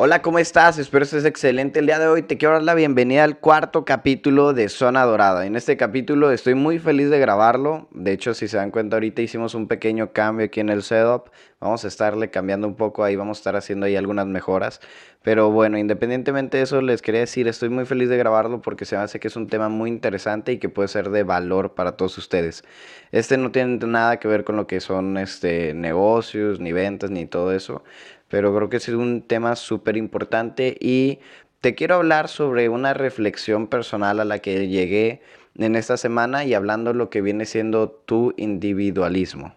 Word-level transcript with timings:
Hola, 0.00 0.22
¿cómo 0.22 0.38
estás? 0.38 0.78
Espero 0.78 1.02
estés 1.02 1.24
excelente. 1.24 1.80
El 1.80 1.86
día 1.86 1.98
de 1.98 2.06
hoy 2.06 2.22
te 2.22 2.38
quiero 2.38 2.54
dar 2.54 2.62
la 2.62 2.76
bienvenida 2.76 3.24
al 3.24 3.40
cuarto 3.40 3.84
capítulo 3.84 4.52
de 4.52 4.68
Zona 4.68 5.02
Dorada. 5.04 5.44
En 5.44 5.56
este 5.56 5.76
capítulo 5.76 6.30
estoy 6.30 6.54
muy 6.54 6.78
feliz 6.78 7.10
de 7.10 7.18
grabarlo. 7.18 7.88
De 7.90 8.12
hecho, 8.12 8.32
si 8.32 8.46
se 8.46 8.58
dan 8.58 8.70
cuenta, 8.70 8.94
ahorita 8.94 9.22
hicimos 9.22 9.56
un 9.56 9.66
pequeño 9.66 10.12
cambio 10.12 10.46
aquí 10.46 10.60
en 10.60 10.68
el 10.68 10.84
setup. 10.84 11.30
Vamos 11.58 11.84
a 11.84 11.88
estarle 11.88 12.30
cambiando 12.30 12.68
un 12.68 12.76
poco 12.76 13.02
ahí, 13.02 13.16
vamos 13.16 13.38
a 13.38 13.40
estar 13.40 13.56
haciendo 13.56 13.86
ahí 13.86 13.96
algunas 13.96 14.28
mejoras. 14.28 14.80
Pero 15.22 15.50
bueno, 15.50 15.76
independientemente 15.78 16.58
de 16.58 16.62
eso, 16.62 16.80
les 16.80 17.02
quería 17.02 17.22
decir, 17.22 17.48
estoy 17.48 17.68
muy 17.68 17.84
feliz 17.84 18.08
de 18.08 18.16
grabarlo 18.16 18.62
porque 18.62 18.84
se 18.84 18.96
me 18.96 19.02
hace 19.02 19.18
que 19.18 19.26
es 19.26 19.34
un 19.34 19.48
tema 19.48 19.68
muy 19.68 19.90
interesante 19.90 20.52
y 20.52 20.58
que 20.58 20.68
puede 20.68 20.86
ser 20.86 21.10
de 21.10 21.24
valor 21.24 21.74
para 21.74 21.96
todos 21.96 22.16
ustedes. 22.18 22.62
Este 23.10 23.36
no 23.36 23.50
tiene 23.50 23.84
nada 23.84 24.20
que 24.20 24.28
ver 24.28 24.44
con 24.44 24.54
lo 24.54 24.68
que 24.68 24.78
son 24.78 25.18
este, 25.18 25.74
negocios, 25.74 26.60
ni 26.60 26.70
ventas, 26.70 27.10
ni 27.10 27.26
todo 27.26 27.52
eso 27.52 27.82
pero 28.28 28.54
creo 28.54 28.68
que 28.68 28.76
es 28.78 28.88
un 28.88 29.22
tema 29.22 29.56
súper 29.56 29.96
importante 29.96 30.76
y 30.80 31.20
te 31.60 31.74
quiero 31.74 31.96
hablar 31.96 32.28
sobre 32.28 32.68
una 32.68 32.94
reflexión 32.94 33.66
personal 33.66 34.20
a 34.20 34.24
la 34.24 34.38
que 34.38 34.68
llegué 34.68 35.22
en 35.56 35.74
esta 35.74 35.96
semana 35.96 36.44
y 36.44 36.54
hablando 36.54 36.92
lo 36.92 37.10
que 37.10 37.20
viene 37.20 37.46
siendo 37.46 37.90
tu 37.90 38.32
individualismo. 38.36 39.54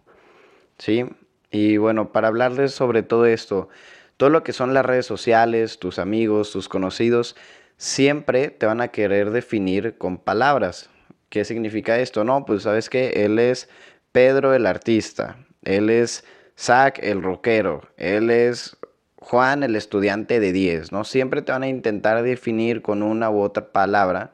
¿Sí? 0.78 1.06
Y 1.52 1.78
bueno, 1.78 2.12
para 2.12 2.30
hablarles 2.30 2.74
sobre 2.74 3.04
todo 3.04 3.26
esto, 3.26 3.70
todo 4.18 4.30
lo 4.30 4.44
que 4.44 4.54
son 4.54 4.74
las 4.74 4.86
redes 4.86 5.06
sociales, 5.06 5.78
tus 5.78 6.00
amigos, 6.00 6.52
tus 6.52 6.70
conocidos, 6.70 7.36
siempre 7.78 8.50
te 8.50 8.66
van 8.66 8.82
a 8.82 8.88
querer 8.88 9.32
definir 9.32 9.98
con 9.98 10.18
palabras. 10.18 10.90
¿Qué 11.30 11.46
significa 11.46 12.00
esto? 12.00 12.24
No, 12.24 12.46
pues 12.46 12.64
sabes 12.64 12.90
que 12.90 13.26
él 13.26 13.38
es 13.38 13.70
Pedro 14.12 14.54
el 14.54 14.66
artista, 14.66 15.38
él 15.64 15.90
es 15.90 16.24
Zach 16.58 17.00
el 17.02 17.24
rockero, 17.24 17.82
él 17.98 18.30
es 18.30 18.78
Juan 19.18 19.64
el 19.64 19.76
estudiante 19.76 20.40
de 20.40 20.52
10, 20.52 20.92
¿no? 20.92 21.04
Siempre 21.04 21.42
te 21.42 21.52
van 21.52 21.64
a 21.64 21.68
intentar 21.68 22.22
definir 22.24 22.82
con 22.82 23.04
una 23.04 23.30
u 23.30 23.42
otra 23.42 23.72
palabra 23.72 24.34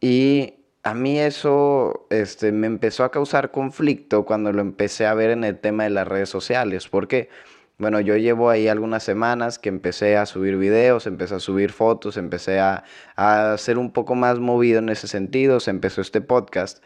y 0.00 0.54
a 0.84 0.92
mí 0.94 1.18
eso 1.18 2.06
este, 2.10 2.52
me 2.52 2.66
empezó 2.66 3.04
a 3.04 3.10
causar 3.10 3.50
conflicto 3.50 4.26
cuando 4.26 4.52
lo 4.52 4.60
empecé 4.60 5.06
a 5.06 5.14
ver 5.14 5.30
en 5.30 5.42
el 5.42 5.58
tema 5.58 5.84
de 5.84 5.90
las 5.90 6.06
redes 6.06 6.28
sociales, 6.28 6.88
porque, 6.88 7.30
bueno, 7.78 8.00
yo 8.00 8.16
llevo 8.18 8.50
ahí 8.50 8.68
algunas 8.68 9.02
semanas 9.02 9.58
que 9.58 9.70
empecé 9.70 10.18
a 10.18 10.26
subir 10.26 10.58
videos, 10.58 11.06
empecé 11.06 11.36
a 11.36 11.40
subir 11.40 11.72
fotos, 11.72 12.18
empecé 12.18 12.60
a, 12.60 12.84
a 13.16 13.56
ser 13.56 13.78
un 13.78 13.92
poco 13.92 14.14
más 14.14 14.40
movido 14.40 14.80
en 14.80 14.90
ese 14.90 15.08
sentido, 15.08 15.58
se 15.58 15.70
empezó 15.70 16.02
este 16.02 16.20
podcast. 16.20 16.84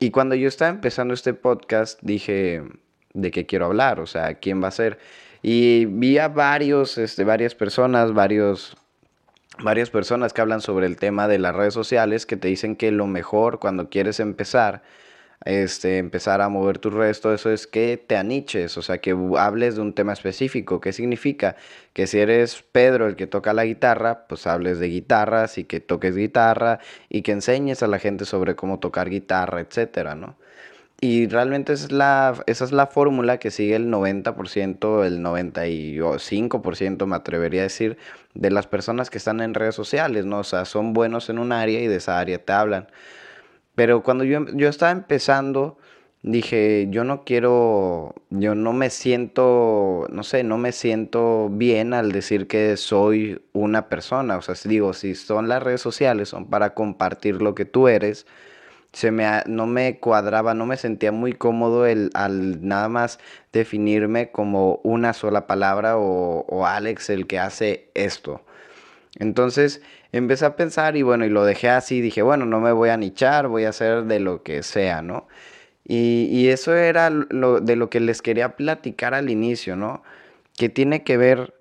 Y 0.00 0.10
cuando 0.10 0.34
yo 0.34 0.48
estaba 0.48 0.70
empezando 0.70 1.14
este 1.14 1.32
podcast, 1.32 2.00
dije, 2.02 2.64
de 3.14 3.30
qué 3.30 3.46
quiero 3.46 3.66
hablar, 3.66 4.00
o 4.00 4.06
sea, 4.06 4.34
quién 4.34 4.62
va 4.62 4.68
a 4.68 4.72
ser. 4.72 4.98
Y 5.42 5.86
vi 5.86 6.18
a 6.18 6.28
varios, 6.28 6.98
este, 6.98 7.24
varias 7.24 7.54
personas, 7.54 8.12
varios, 8.12 8.76
varias 9.62 9.90
personas 9.90 10.32
que 10.32 10.40
hablan 10.40 10.60
sobre 10.60 10.86
el 10.86 10.96
tema 10.96 11.28
de 11.28 11.38
las 11.38 11.54
redes 11.54 11.74
sociales 11.74 12.26
que 12.26 12.36
te 12.36 12.48
dicen 12.48 12.76
que 12.76 12.90
lo 12.90 13.06
mejor 13.06 13.58
cuando 13.60 13.88
quieres 13.88 14.20
empezar, 14.20 14.82
este, 15.44 15.98
empezar 15.98 16.40
a 16.40 16.48
mover 16.48 16.78
tu 16.78 16.90
redes, 16.90 17.20
todo 17.20 17.32
eso 17.34 17.52
es 17.52 17.68
que 17.68 17.96
te 18.04 18.16
aniches, 18.16 18.76
o 18.76 18.82
sea, 18.82 18.98
que 18.98 19.16
hables 19.38 19.76
de 19.76 19.82
un 19.82 19.92
tema 19.94 20.12
específico. 20.12 20.80
¿Qué 20.80 20.92
significa? 20.92 21.56
Que 21.92 22.06
si 22.08 22.18
eres 22.18 22.64
Pedro 22.72 23.06
el 23.06 23.16
que 23.16 23.28
toca 23.28 23.52
la 23.52 23.64
guitarra, 23.64 24.26
pues 24.28 24.46
hables 24.48 24.80
de 24.80 24.88
guitarras 24.88 25.58
y 25.58 25.64
que 25.64 25.80
toques 25.80 26.16
guitarra 26.16 26.80
y 27.08 27.22
que 27.22 27.32
enseñes 27.32 27.82
a 27.82 27.86
la 27.86 27.98
gente 28.00 28.24
sobre 28.24 28.56
cómo 28.56 28.80
tocar 28.80 29.08
guitarra, 29.10 29.60
etcétera, 29.60 30.14
¿no? 30.16 30.36
Y 31.00 31.28
realmente 31.28 31.72
es 31.72 31.92
la, 31.92 32.42
esa 32.46 32.64
es 32.64 32.72
la 32.72 32.88
fórmula 32.88 33.38
que 33.38 33.52
sigue 33.52 33.76
el 33.76 33.86
90%, 33.88 35.04
el 35.06 35.20
95% 35.20 37.06
me 37.06 37.14
atrevería 37.14 37.60
a 37.60 37.64
decir, 37.64 37.98
de 38.34 38.50
las 38.50 38.66
personas 38.66 39.08
que 39.08 39.18
están 39.18 39.40
en 39.40 39.54
redes 39.54 39.76
sociales, 39.76 40.24
¿no? 40.24 40.40
O 40.40 40.44
sea, 40.44 40.64
son 40.64 40.92
buenos 40.94 41.30
en 41.30 41.38
un 41.38 41.52
área 41.52 41.80
y 41.80 41.86
de 41.86 41.96
esa 41.96 42.18
área 42.18 42.44
te 42.44 42.52
hablan. 42.52 42.88
Pero 43.76 44.02
cuando 44.02 44.24
yo, 44.24 44.44
yo 44.54 44.68
estaba 44.68 44.90
empezando, 44.90 45.78
dije, 46.22 46.88
yo 46.90 47.04
no 47.04 47.24
quiero, 47.24 48.14
yo 48.30 48.56
no 48.56 48.72
me 48.72 48.90
siento, 48.90 50.06
no 50.10 50.24
sé, 50.24 50.42
no 50.42 50.58
me 50.58 50.72
siento 50.72 51.48
bien 51.50 51.94
al 51.94 52.10
decir 52.12 52.48
que 52.48 52.76
soy 52.76 53.40
una 53.52 53.88
persona. 53.88 54.36
O 54.36 54.42
sea, 54.42 54.56
digo, 54.64 54.92
si 54.94 55.14
son 55.14 55.48
las 55.48 55.62
redes 55.62 55.80
sociales, 55.80 56.30
son 56.30 56.46
para 56.50 56.74
compartir 56.74 57.40
lo 57.40 57.54
que 57.54 57.64
tú 57.66 57.86
eres 57.88 58.26
se 58.92 59.10
me, 59.10 59.26
no 59.46 59.66
me 59.66 59.98
cuadraba, 59.98 60.54
no 60.54 60.66
me 60.66 60.76
sentía 60.76 61.12
muy 61.12 61.32
cómodo 61.34 61.86
el, 61.86 62.10
al 62.14 62.66
nada 62.66 62.88
más 62.88 63.18
definirme 63.52 64.30
como 64.30 64.80
una 64.84 65.12
sola 65.12 65.46
palabra 65.46 65.98
o, 65.98 66.44
o 66.48 66.66
Alex 66.66 67.10
el 67.10 67.26
que 67.26 67.38
hace 67.38 67.90
esto. 67.94 68.42
Entonces 69.18 69.82
empecé 70.12 70.46
a 70.46 70.56
pensar 70.56 70.96
y 70.96 71.02
bueno, 71.02 71.24
y 71.24 71.30
lo 71.30 71.44
dejé 71.44 71.68
así, 71.70 72.00
dije, 72.00 72.22
bueno, 72.22 72.46
no 72.46 72.60
me 72.60 72.72
voy 72.72 72.90
a 72.90 72.96
nichar, 72.96 73.48
voy 73.48 73.64
a 73.64 73.70
hacer 73.70 74.04
de 74.04 74.20
lo 74.20 74.42
que 74.42 74.62
sea, 74.62 75.02
¿no? 75.02 75.28
Y, 75.84 76.28
y 76.30 76.48
eso 76.48 76.74
era 76.76 77.10
lo, 77.10 77.60
de 77.60 77.76
lo 77.76 77.90
que 77.90 78.00
les 78.00 78.22
quería 78.22 78.56
platicar 78.56 79.14
al 79.14 79.30
inicio, 79.30 79.76
¿no? 79.76 80.02
Que 80.56 80.68
tiene 80.68 81.02
que 81.04 81.16
ver 81.16 81.54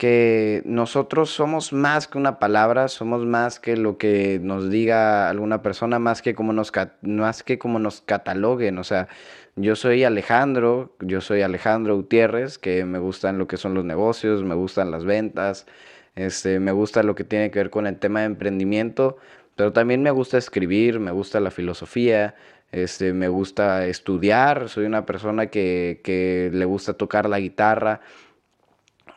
que 0.00 0.62
nosotros 0.64 1.28
somos 1.28 1.74
más 1.74 2.08
que 2.08 2.16
una 2.16 2.38
palabra, 2.38 2.88
somos 2.88 3.26
más 3.26 3.60
que 3.60 3.76
lo 3.76 3.98
que 3.98 4.40
nos 4.42 4.70
diga 4.70 5.28
alguna 5.28 5.60
persona, 5.60 5.98
más 5.98 6.22
que 6.22 6.34
como 6.34 6.54
nos, 6.54 6.72
más 7.02 7.42
que 7.42 7.58
como 7.58 7.78
nos 7.78 8.00
cataloguen. 8.00 8.78
O 8.78 8.84
sea, 8.84 9.08
yo 9.56 9.76
soy 9.76 10.04
Alejandro, 10.04 10.96
yo 11.00 11.20
soy 11.20 11.42
Alejandro 11.42 11.96
Gutiérrez, 11.96 12.56
que 12.56 12.86
me 12.86 12.98
gustan 12.98 13.36
lo 13.36 13.46
que 13.46 13.58
son 13.58 13.74
los 13.74 13.84
negocios, 13.84 14.42
me 14.42 14.54
gustan 14.54 14.90
las 14.90 15.04
ventas, 15.04 15.66
este, 16.16 16.60
me 16.60 16.72
gusta 16.72 17.02
lo 17.02 17.14
que 17.14 17.24
tiene 17.24 17.50
que 17.50 17.58
ver 17.58 17.68
con 17.68 17.86
el 17.86 17.98
tema 17.98 18.20
de 18.20 18.26
emprendimiento, 18.26 19.18
pero 19.54 19.74
también 19.74 20.02
me 20.02 20.12
gusta 20.12 20.38
escribir, 20.38 20.98
me 20.98 21.10
gusta 21.10 21.40
la 21.40 21.50
filosofía, 21.50 22.36
este, 22.72 23.12
me 23.12 23.28
gusta 23.28 23.84
estudiar, 23.84 24.70
soy 24.70 24.86
una 24.86 25.04
persona 25.04 25.48
que, 25.48 26.00
que 26.02 26.48
le 26.54 26.64
gusta 26.64 26.94
tocar 26.94 27.28
la 27.28 27.38
guitarra 27.38 28.00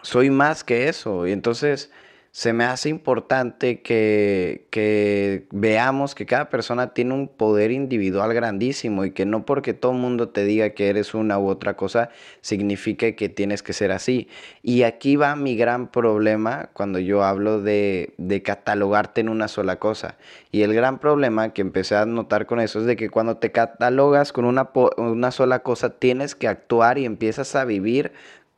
soy 0.04 0.30
más 0.30 0.64
que 0.64 0.88
eso. 0.90 1.26
Y 1.28 1.32
entonces 1.32 1.90
se 2.36 2.52
me 2.52 2.64
hace 2.64 2.90
importante 2.90 3.84
que, 3.84 4.66
que, 4.72 5.46
veamos 5.52 6.16
que 6.16 6.26
cada 6.26 6.50
persona 6.50 6.92
tiene 6.92 7.14
un 7.14 7.28
poder 7.28 7.70
individual 7.70 8.34
grandísimo 8.34 9.06
y 9.06 9.12
que 9.12 9.24
no 9.28 9.46
porque 9.46 9.76
todo 9.76 9.92
el 9.92 10.00
mundo 10.00 10.30
te 10.30 10.44
diga 10.44 10.72
que 10.72 10.90
eres 10.90 11.14
una 11.14 11.38
u 11.38 11.48
otra 11.48 11.76
cosa 11.76 12.10
significa 12.42 13.12
que 13.12 13.30
tienes 13.30 13.62
que 13.62 13.74
ser 13.74 13.92
así. 13.92 14.30
Y 14.64 14.82
aquí 14.82 15.16
va 15.16 15.36
mi 15.36 15.56
gran 15.56 15.92
problema 15.92 16.72
cuando 16.74 16.98
yo 16.98 17.24
hablo 17.24 17.62
de, 17.62 18.16
de 18.18 18.42
catalogarte 18.42 19.22
en 19.22 19.30
una 19.30 19.48
sola 19.48 19.76
cosa. 19.78 20.18
Y 20.52 20.64
el 20.64 20.74
gran 20.74 20.98
problema 20.98 21.54
que 21.54 21.62
empecé 21.62 21.96
a 21.96 22.08
notar 22.08 22.48
con 22.48 22.60
eso 22.60 22.80
es 22.80 22.88
de 22.88 22.96
que 22.96 23.12
cuando 23.12 23.38
te 23.38 23.52
catalogas 23.52 24.34
con 24.34 24.46
una, 24.46 24.72
una 24.98 25.30
sola 25.30 25.60
cosa 25.60 26.00
tienes 26.00 26.34
que 26.34 26.48
actuar 26.48 26.98
y 26.98 27.06
empiezas 27.06 27.56
a 27.56 27.64
vivir 27.64 28.12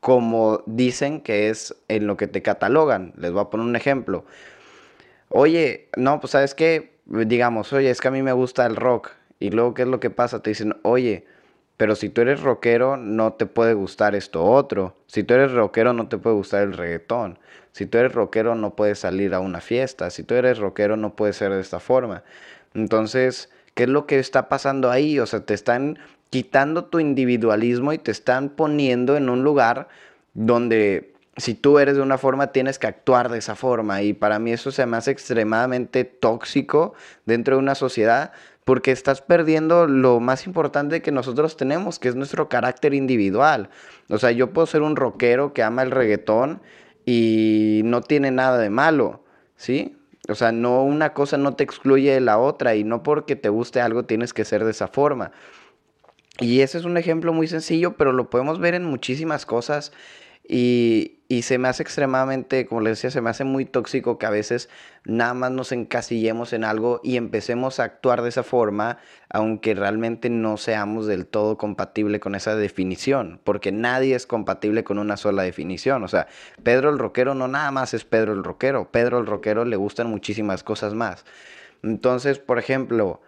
como 0.05 0.61
dicen 0.67 1.19
que 1.19 1.49
es 1.49 1.75
en 1.87 2.05
lo 2.05 2.15
que 2.15 2.27
te 2.27 2.43
catalogan. 2.43 3.11
Les 3.17 3.31
voy 3.31 3.41
a 3.41 3.49
poner 3.49 3.65
un 3.65 3.75
ejemplo. 3.75 4.23
Oye, 5.29 5.89
no, 5.97 6.19
pues 6.19 6.29
sabes 6.29 6.53
qué, 6.53 6.99
digamos, 7.05 7.73
oye, 7.73 7.89
es 7.89 8.01
que 8.01 8.09
a 8.09 8.11
mí 8.11 8.21
me 8.21 8.31
gusta 8.31 8.67
el 8.67 8.75
rock. 8.75 9.13
Y 9.39 9.49
luego, 9.49 9.73
¿qué 9.73 9.81
es 9.81 9.87
lo 9.87 9.99
que 9.99 10.11
pasa? 10.11 10.43
Te 10.43 10.51
dicen, 10.51 10.77
oye, 10.83 11.25
pero 11.75 11.95
si 11.95 12.09
tú 12.09 12.21
eres 12.21 12.41
rockero, 12.41 12.97
no 12.97 13.33
te 13.33 13.47
puede 13.47 13.73
gustar 13.73 14.13
esto 14.13 14.43
otro. 14.43 14.95
Si 15.07 15.23
tú 15.23 15.33
eres 15.33 15.51
rockero, 15.53 15.91
no 15.93 16.07
te 16.07 16.19
puede 16.19 16.35
gustar 16.35 16.61
el 16.61 16.73
reggaetón. 16.73 17.39
Si 17.71 17.87
tú 17.87 17.97
eres 17.97 18.13
rockero, 18.13 18.53
no 18.53 18.75
puedes 18.75 18.99
salir 18.99 19.33
a 19.33 19.39
una 19.39 19.59
fiesta. 19.59 20.11
Si 20.11 20.21
tú 20.21 20.35
eres 20.35 20.59
rockero, 20.59 20.97
no 20.97 21.15
puedes 21.15 21.35
ser 21.35 21.51
de 21.51 21.61
esta 21.61 21.79
forma. 21.79 22.23
Entonces, 22.75 23.49
¿qué 23.73 23.85
es 23.85 23.89
lo 23.89 24.05
que 24.05 24.19
está 24.19 24.49
pasando 24.49 24.91
ahí? 24.91 25.17
O 25.17 25.25
sea, 25.25 25.47
te 25.47 25.55
están 25.55 25.97
quitando 26.29 26.85
tu 26.85 26.99
individualismo 26.99 27.93
y 27.93 27.97
te 27.97 28.11
están 28.11 28.49
poniendo 28.49 29.17
en 29.17 29.29
un 29.29 29.43
lugar 29.43 29.87
donde 30.33 31.13
si 31.37 31.53
tú 31.53 31.79
eres 31.79 31.95
de 31.95 32.01
una 32.01 32.17
forma 32.17 32.47
tienes 32.47 32.79
que 32.79 32.87
actuar 32.87 33.29
de 33.29 33.39
esa 33.39 33.55
forma 33.55 34.01
y 34.01 34.13
para 34.13 34.39
mí 34.39 34.51
eso 34.51 34.71
se 34.71 34.85
me 34.85 34.97
hace 34.97 35.11
extremadamente 35.11 36.05
tóxico 36.05 36.93
dentro 37.25 37.55
de 37.55 37.61
una 37.61 37.75
sociedad 37.75 38.31
porque 38.63 38.91
estás 38.91 39.21
perdiendo 39.21 39.87
lo 39.87 40.19
más 40.19 40.47
importante 40.47 41.01
que 41.01 41.11
nosotros 41.11 41.55
tenemos, 41.55 41.99
que 41.99 42.09
es 42.09 42.15
nuestro 42.15 42.49
carácter 42.49 42.95
individual. 42.95 43.69
O 44.09 44.17
sea, 44.17 44.31
yo 44.31 44.51
puedo 44.53 44.65
ser 44.65 44.81
un 44.81 44.95
rockero 44.95 45.53
que 45.53 45.61
ama 45.61 45.83
el 45.83 45.91
reggaetón 45.91 46.61
y 47.05 47.81
no 47.85 48.01
tiene 48.01 48.31
nada 48.31 48.57
de 48.57 48.71
malo, 48.71 49.23
¿sí? 49.55 49.95
O 50.27 50.33
sea, 50.33 50.51
no 50.51 50.83
una 50.83 51.13
cosa 51.13 51.37
no 51.37 51.55
te 51.55 51.63
excluye 51.63 52.11
de 52.11 52.21
la 52.21 52.39
otra 52.39 52.75
y 52.75 52.83
no 52.83 53.03
porque 53.03 53.35
te 53.35 53.49
guste 53.49 53.81
algo 53.81 54.05
tienes 54.05 54.33
que 54.33 54.45
ser 54.45 54.65
de 54.65 54.71
esa 54.71 54.87
forma. 54.87 55.31
Y 56.39 56.61
ese 56.61 56.77
es 56.77 56.85
un 56.85 56.97
ejemplo 56.97 57.33
muy 57.33 57.47
sencillo, 57.47 57.95
pero 57.95 58.11
lo 58.11 58.29
podemos 58.29 58.59
ver 58.59 58.75
en 58.75 58.83
muchísimas 58.83 59.45
cosas. 59.45 59.91
Y, 60.47 61.15
y 61.27 61.41
se 61.41 61.57
me 61.57 61.67
hace 61.67 61.81
extremadamente, 61.81 62.67
como 62.67 62.81
les 62.81 62.97
decía, 62.97 63.09
se 63.09 63.19
me 63.19 63.31
hace 63.31 63.43
muy 63.43 63.65
tóxico 63.65 64.19
que 64.19 64.27
a 64.27 64.29
veces 64.29 64.69
nada 65.03 65.33
más 65.33 65.51
nos 65.51 65.71
encasillemos 65.71 66.53
en 66.53 66.63
algo 66.63 67.01
y 67.03 67.17
empecemos 67.17 67.79
a 67.79 67.85
actuar 67.85 68.21
de 68.21 68.29
esa 68.29 68.43
forma, 68.43 68.99
aunque 69.29 69.73
realmente 69.73 70.29
no 70.29 70.57
seamos 70.57 71.07
del 71.07 71.25
todo 71.25 71.57
compatible 71.57 72.19
con 72.19 72.35
esa 72.35 72.55
definición, 72.55 73.39
porque 73.43 73.71
nadie 73.71 74.13
es 74.13 74.27
compatible 74.27 74.83
con 74.83 74.99
una 74.99 75.17
sola 75.17 75.41
definición. 75.41 76.03
O 76.03 76.07
sea, 76.07 76.27
Pedro 76.61 76.91
el 76.91 76.99
Roquero 76.99 77.33
no 77.33 77.47
nada 77.47 77.71
más 77.71 77.95
es 77.95 78.05
Pedro 78.05 78.33
el 78.33 78.43
Roquero, 78.43 78.91
Pedro 78.91 79.17
el 79.17 79.25
Roquero 79.25 79.65
le 79.65 79.77
gustan 79.77 80.07
muchísimas 80.07 80.63
cosas 80.63 80.93
más. 80.93 81.25
Entonces, 81.81 82.37
por 82.37 82.59
ejemplo, 82.59 83.21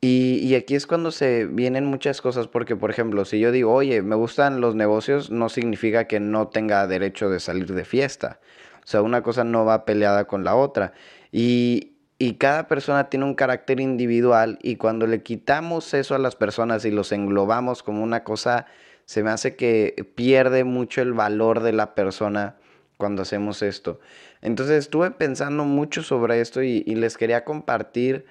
y, 0.00 0.54
aquí 0.54 0.76
es 0.76 0.86
cuando 0.86 1.10
se 1.10 1.46
vienen 1.46 1.84
muchas 1.84 2.20
cosas, 2.20 2.46
porque 2.46 2.76
por 2.76 2.90
ejemplo, 2.90 3.24
si 3.24 3.40
yo 3.40 3.50
digo, 3.50 3.72
oye, 3.74 4.00
me 4.02 4.14
gustan 4.14 4.60
los 4.60 4.76
negocios, 4.76 5.30
no 5.30 5.48
significa 5.48 6.06
que 6.06 6.20
no 6.20 6.48
tenga 6.48 6.86
derecho 6.86 7.30
de 7.30 7.40
salir 7.40 7.74
de 7.74 7.84
fiesta. 7.84 8.38
O 8.84 8.86
sea, 8.86 9.02
una 9.02 9.22
cosa 9.22 9.42
no 9.42 9.64
va 9.64 9.84
peleada 9.84 10.26
con 10.26 10.44
la 10.44 10.54
otra. 10.54 10.92
Y, 11.32 11.94
y 12.16 12.34
cada 12.34 12.68
persona 12.68 13.10
tiene 13.10 13.26
un 13.26 13.34
carácter 13.34 13.80
individual 13.80 14.58
y 14.62 14.76
cuando 14.76 15.08
le 15.08 15.22
quitamos 15.24 15.92
eso 15.94 16.14
a 16.14 16.18
las 16.18 16.36
personas 16.36 16.84
y 16.84 16.92
los 16.92 17.10
englobamos 17.10 17.82
como 17.82 18.04
una 18.04 18.22
cosa, 18.22 18.66
se 19.04 19.24
me 19.24 19.30
hace 19.30 19.56
que 19.56 20.10
pierde 20.14 20.62
mucho 20.62 21.02
el 21.02 21.12
valor 21.12 21.60
de 21.60 21.72
la 21.72 21.96
persona 21.96 22.56
cuando 22.98 23.22
hacemos 23.22 23.62
esto. 23.62 23.98
Entonces 24.42 24.78
estuve 24.78 25.10
pensando 25.10 25.64
mucho 25.64 26.04
sobre 26.04 26.40
esto 26.40 26.62
y, 26.62 26.84
y 26.86 26.94
les 26.94 27.16
quería 27.16 27.44
compartir 27.44 28.26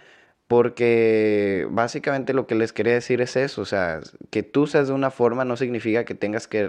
porque 0.48 1.68
básicamente 1.70 2.34
lo 2.34 2.48
que 2.48 2.56
les 2.56 2.72
quería 2.72 2.94
decir 2.94 3.22
es 3.22 3.36
eso, 3.36 3.62
o 3.62 3.66
sea, 3.66 4.00
que 4.30 4.44
tú 4.44 4.66
seas 4.66 4.88
de 4.88 4.94
una 4.94 5.12
forma 5.12 5.44
no 5.44 5.58
significa 5.58 6.06
que 6.06 6.16
tengas 6.16 6.48
que, 6.48 6.68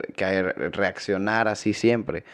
reaccionar 0.73 1.49
así 1.49 1.73
siempre. 1.73 2.25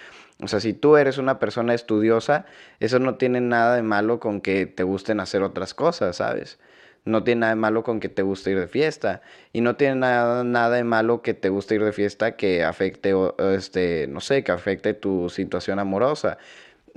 O 0.43 0.49
sea, 0.49 0.61
si 0.61 0.73
tú 0.73 0.96
eres 0.96 1.19
una 1.19 1.38
persona 1.38 1.75
estudiosa, 1.75 2.46
eso 2.81 2.99
no 2.99 3.17
tiene 3.17 3.41
nada 3.41 3.76
de 3.76 3.82
malo 3.82 4.20
con 4.20 4.41
que 4.41 4.67
te 4.67 4.82
gusten 4.82 5.20
hacer 5.20 5.43
otras 5.43 5.75
cosas, 5.75 6.17
¿sabes? 6.17 6.58
No 7.05 7.23
tiene 7.23 7.41
nada 7.41 7.52
de 7.52 7.61
malo 7.61 7.82
con 7.85 8.00
que 8.00 8.08
te 8.08 8.23
guste 8.23 8.50
ir 8.50 8.58
de 8.58 8.67
fiesta. 8.67 9.20
Y 9.52 9.61
no 9.61 9.76
tiene 9.76 9.96
nada, 9.96 10.43
nada 10.43 10.75
de 10.76 10.85
malo 10.85 11.23
que 11.23 11.35
te 11.35 11.50
guste 11.50 11.75
ir 11.75 11.85
de 11.85 11.93
fiesta 11.93 12.37
que 12.37 12.64
afecte, 12.64 13.14
este, 13.55 14.06
no 14.08 14.20
sé, 14.20 14.43
que 14.43 14.52
afecte 14.52 14.94
tu 14.94 15.29
situación 15.29 15.79
amorosa 15.79 16.38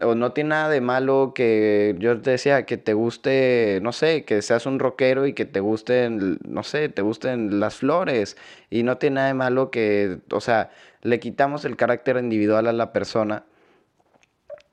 o 0.01 0.15
no 0.15 0.31
tiene 0.31 0.51
nada 0.51 0.69
de 0.69 0.81
malo 0.81 1.31
que 1.33 1.95
yo 1.99 2.21
te 2.21 2.31
decía 2.31 2.65
que 2.65 2.77
te 2.77 2.93
guste, 2.93 3.79
no 3.81 3.91
sé, 3.91 4.25
que 4.25 4.41
seas 4.41 4.65
un 4.65 4.79
rockero 4.79 5.25
y 5.25 5.33
que 5.33 5.45
te 5.45 5.59
gusten, 5.59 6.37
no 6.47 6.63
sé, 6.63 6.89
te 6.89 7.01
gusten 7.01 7.59
las 7.59 7.77
flores. 7.77 8.37
Y 8.69 8.83
no 8.83 8.97
tiene 8.97 9.15
nada 9.15 9.27
de 9.27 9.33
malo 9.33 9.71
que, 9.71 10.19
o 10.31 10.41
sea, 10.41 10.69
le 11.01 11.19
quitamos 11.19 11.65
el 11.65 11.75
carácter 11.77 12.17
individual 12.17 12.67
a 12.67 12.73
la 12.73 12.93
persona. 12.93 13.45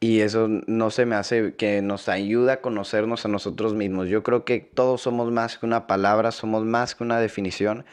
Y 0.01 0.21
eso 0.21 0.49
no 0.67 0.91
se 0.91 1.07
me 1.07 1.17
hace 1.17 1.55
que 1.55 1.81
nos 1.81 2.11
ayuda 2.11 2.55
a 2.55 2.61
conocernos 2.61 3.25
a 3.25 3.29
nosotros 3.29 3.73
mismos. 3.73 4.09
Yo 4.09 4.23
creo 4.23 4.45
que 4.45 4.61
todos 4.61 5.01
somos 5.01 5.33
más 5.33 5.57
que 5.57 5.65
una 5.65 5.87
palabra, 5.87 6.31
somos 6.33 6.65
más 6.65 6.95
que 6.95 7.05
una 7.05 7.19
definición. 7.19 7.87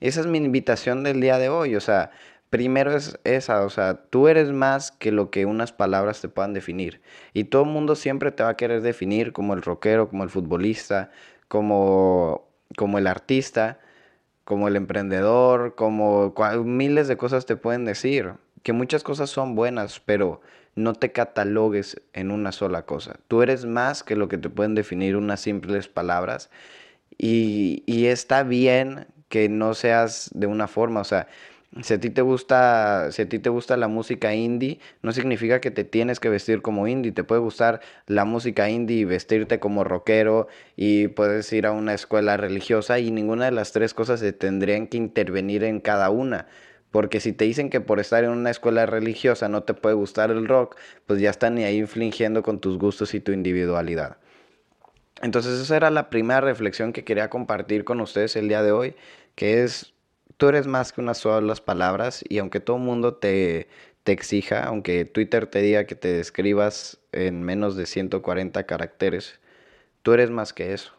Esa 0.00 0.20
es 0.20 0.26
mi 0.26 0.38
invitación 0.38 1.04
del 1.04 1.20
día 1.20 1.38
de 1.38 1.48
hoy. 1.48 1.76
O 1.76 1.80
sea, 1.80 2.10
primero 2.52 2.94
es 2.94 3.18
esa, 3.24 3.64
o 3.64 3.70
sea, 3.70 3.94
tú 3.94 4.28
eres 4.28 4.52
más 4.52 4.92
que 4.92 5.10
lo 5.10 5.30
que 5.30 5.46
unas 5.46 5.72
palabras 5.72 6.20
te 6.20 6.28
puedan 6.28 6.52
definir. 6.52 7.00
Y 7.32 7.44
todo 7.44 7.62
el 7.62 7.70
mundo 7.70 7.96
siempre 7.96 8.30
te 8.30 8.42
va 8.42 8.50
a 8.50 8.56
querer 8.58 8.82
definir 8.82 9.32
como 9.32 9.54
el 9.54 9.62
rockero, 9.62 10.10
como 10.10 10.22
el 10.22 10.28
futbolista, 10.28 11.10
como, 11.48 12.46
como 12.76 12.98
el 12.98 13.06
artista, 13.06 13.78
como 14.44 14.68
el 14.68 14.76
emprendedor, 14.76 15.76
como 15.76 16.34
miles 16.62 17.08
de 17.08 17.16
cosas 17.16 17.46
te 17.46 17.56
pueden 17.56 17.86
decir. 17.86 18.34
Que 18.62 18.74
muchas 18.74 19.02
cosas 19.02 19.30
son 19.30 19.54
buenas, 19.54 20.00
pero 20.00 20.42
no 20.74 20.92
te 20.92 21.10
catalogues 21.10 22.02
en 22.12 22.30
una 22.30 22.52
sola 22.52 22.82
cosa. 22.82 23.16
Tú 23.28 23.40
eres 23.40 23.64
más 23.64 24.02
que 24.02 24.14
lo 24.14 24.28
que 24.28 24.36
te 24.36 24.50
pueden 24.50 24.74
definir 24.74 25.16
unas 25.16 25.40
simples 25.40 25.88
palabras. 25.88 26.50
Y, 27.16 27.82
y 27.86 28.06
está 28.08 28.42
bien 28.42 29.06
que 29.30 29.48
no 29.48 29.72
seas 29.72 30.30
de 30.34 30.46
una 30.46 30.68
forma, 30.68 31.00
o 31.00 31.04
sea, 31.04 31.28
si 31.80 31.94
a 31.94 32.00
ti 32.00 32.10
te 32.10 32.20
gusta, 32.20 33.10
si 33.12 33.22
a 33.22 33.28
ti 33.28 33.38
te 33.38 33.48
gusta 33.48 33.78
la 33.78 33.88
música 33.88 34.34
indie, 34.34 34.78
no 35.00 35.12
significa 35.12 35.60
que 35.60 35.70
te 35.70 35.84
tienes 35.84 36.20
que 36.20 36.28
vestir 36.28 36.60
como 36.60 36.86
indie. 36.86 37.12
Te 37.12 37.24
puede 37.24 37.40
gustar 37.40 37.80
la 38.06 38.26
música 38.26 38.68
indie 38.68 38.98
y 38.98 39.04
vestirte 39.04 39.58
como 39.58 39.82
rockero 39.82 40.48
y 40.76 41.08
puedes 41.08 41.50
ir 41.52 41.64
a 41.64 41.72
una 41.72 41.94
escuela 41.94 42.36
religiosa 42.36 42.98
y 42.98 43.10
ninguna 43.10 43.46
de 43.46 43.52
las 43.52 43.72
tres 43.72 43.94
cosas 43.94 44.20
se 44.20 44.34
tendrían 44.34 44.86
que 44.86 44.98
intervenir 44.98 45.64
en 45.64 45.80
cada 45.80 46.10
una. 46.10 46.46
Porque 46.90 47.20
si 47.20 47.32
te 47.32 47.46
dicen 47.46 47.70
que 47.70 47.80
por 47.80 48.00
estar 48.00 48.22
en 48.22 48.30
una 48.30 48.50
escuela 48.50 48.84
religiosa 48.84 49.48
no 49.48 49.62
te 49.62 49.72
puede 49.72 49.94
gustar 49.94 50.30
el 50.30 50.46
rock, 50.46 50.76
pues 51.06 51.20
ya 51.22 51.30
están 51.30 51.56
ahí 51.56 51.78
infligiendo 51.78 52.42
con 52.42 52.60
tus 52.60 52.76
gustos 52.76 53.14
y 53.14 53.20
tu 53.20 53.32
individualidad. 53.32 54.18
Entonces 55.22 55.58
esa 55.58 55.76
era 55.76 55.90
la 55.90 56.10
primera 56.10 56.42
reflexión 56.42 56.92
que 56.92 57.04
quería 57.04 57.30
compartir 57.30 57.84
con 57.84 58.00
ustedes 58.02 58.36
el 58.36 58.48
día 58.48 58.62
de 58.62 58.72
hoy, 58.72 58.94
que 59.36 59.62
es 59.62 59.91
tú 60.36 60.48
eres 60.48 60.66
más 60.66 60.92
que 60.92 61.00
unas 61.00 61.18
solas 61.18 61.60
palabras 61.60 62.24
y 62.28 62.38
aunque 62.38 62.60
todo 62.60 62.76
el 62.76 62.82
mundo 62.82 63.14
te, 63.14 63.68
te 64.04 64.12
exija, 64.12 64.64
aunque 64.64 65.04
Twitter 65.04 65.46
te 65.46 65.62
diga 65.62 65.84
que 65.84 65.94
te 65.94 66.12
describas 66.12 66.98
en 67.12 67.42
menos 67.42 67.76
de 67.76 67.86
140 67.86 68.64
caracteres, 68.64 69.40
tú 70.02 70.12
eres 70.12 70.30
más 70.30 70.52
que 70.52 70.72
eso. 70.72 70.92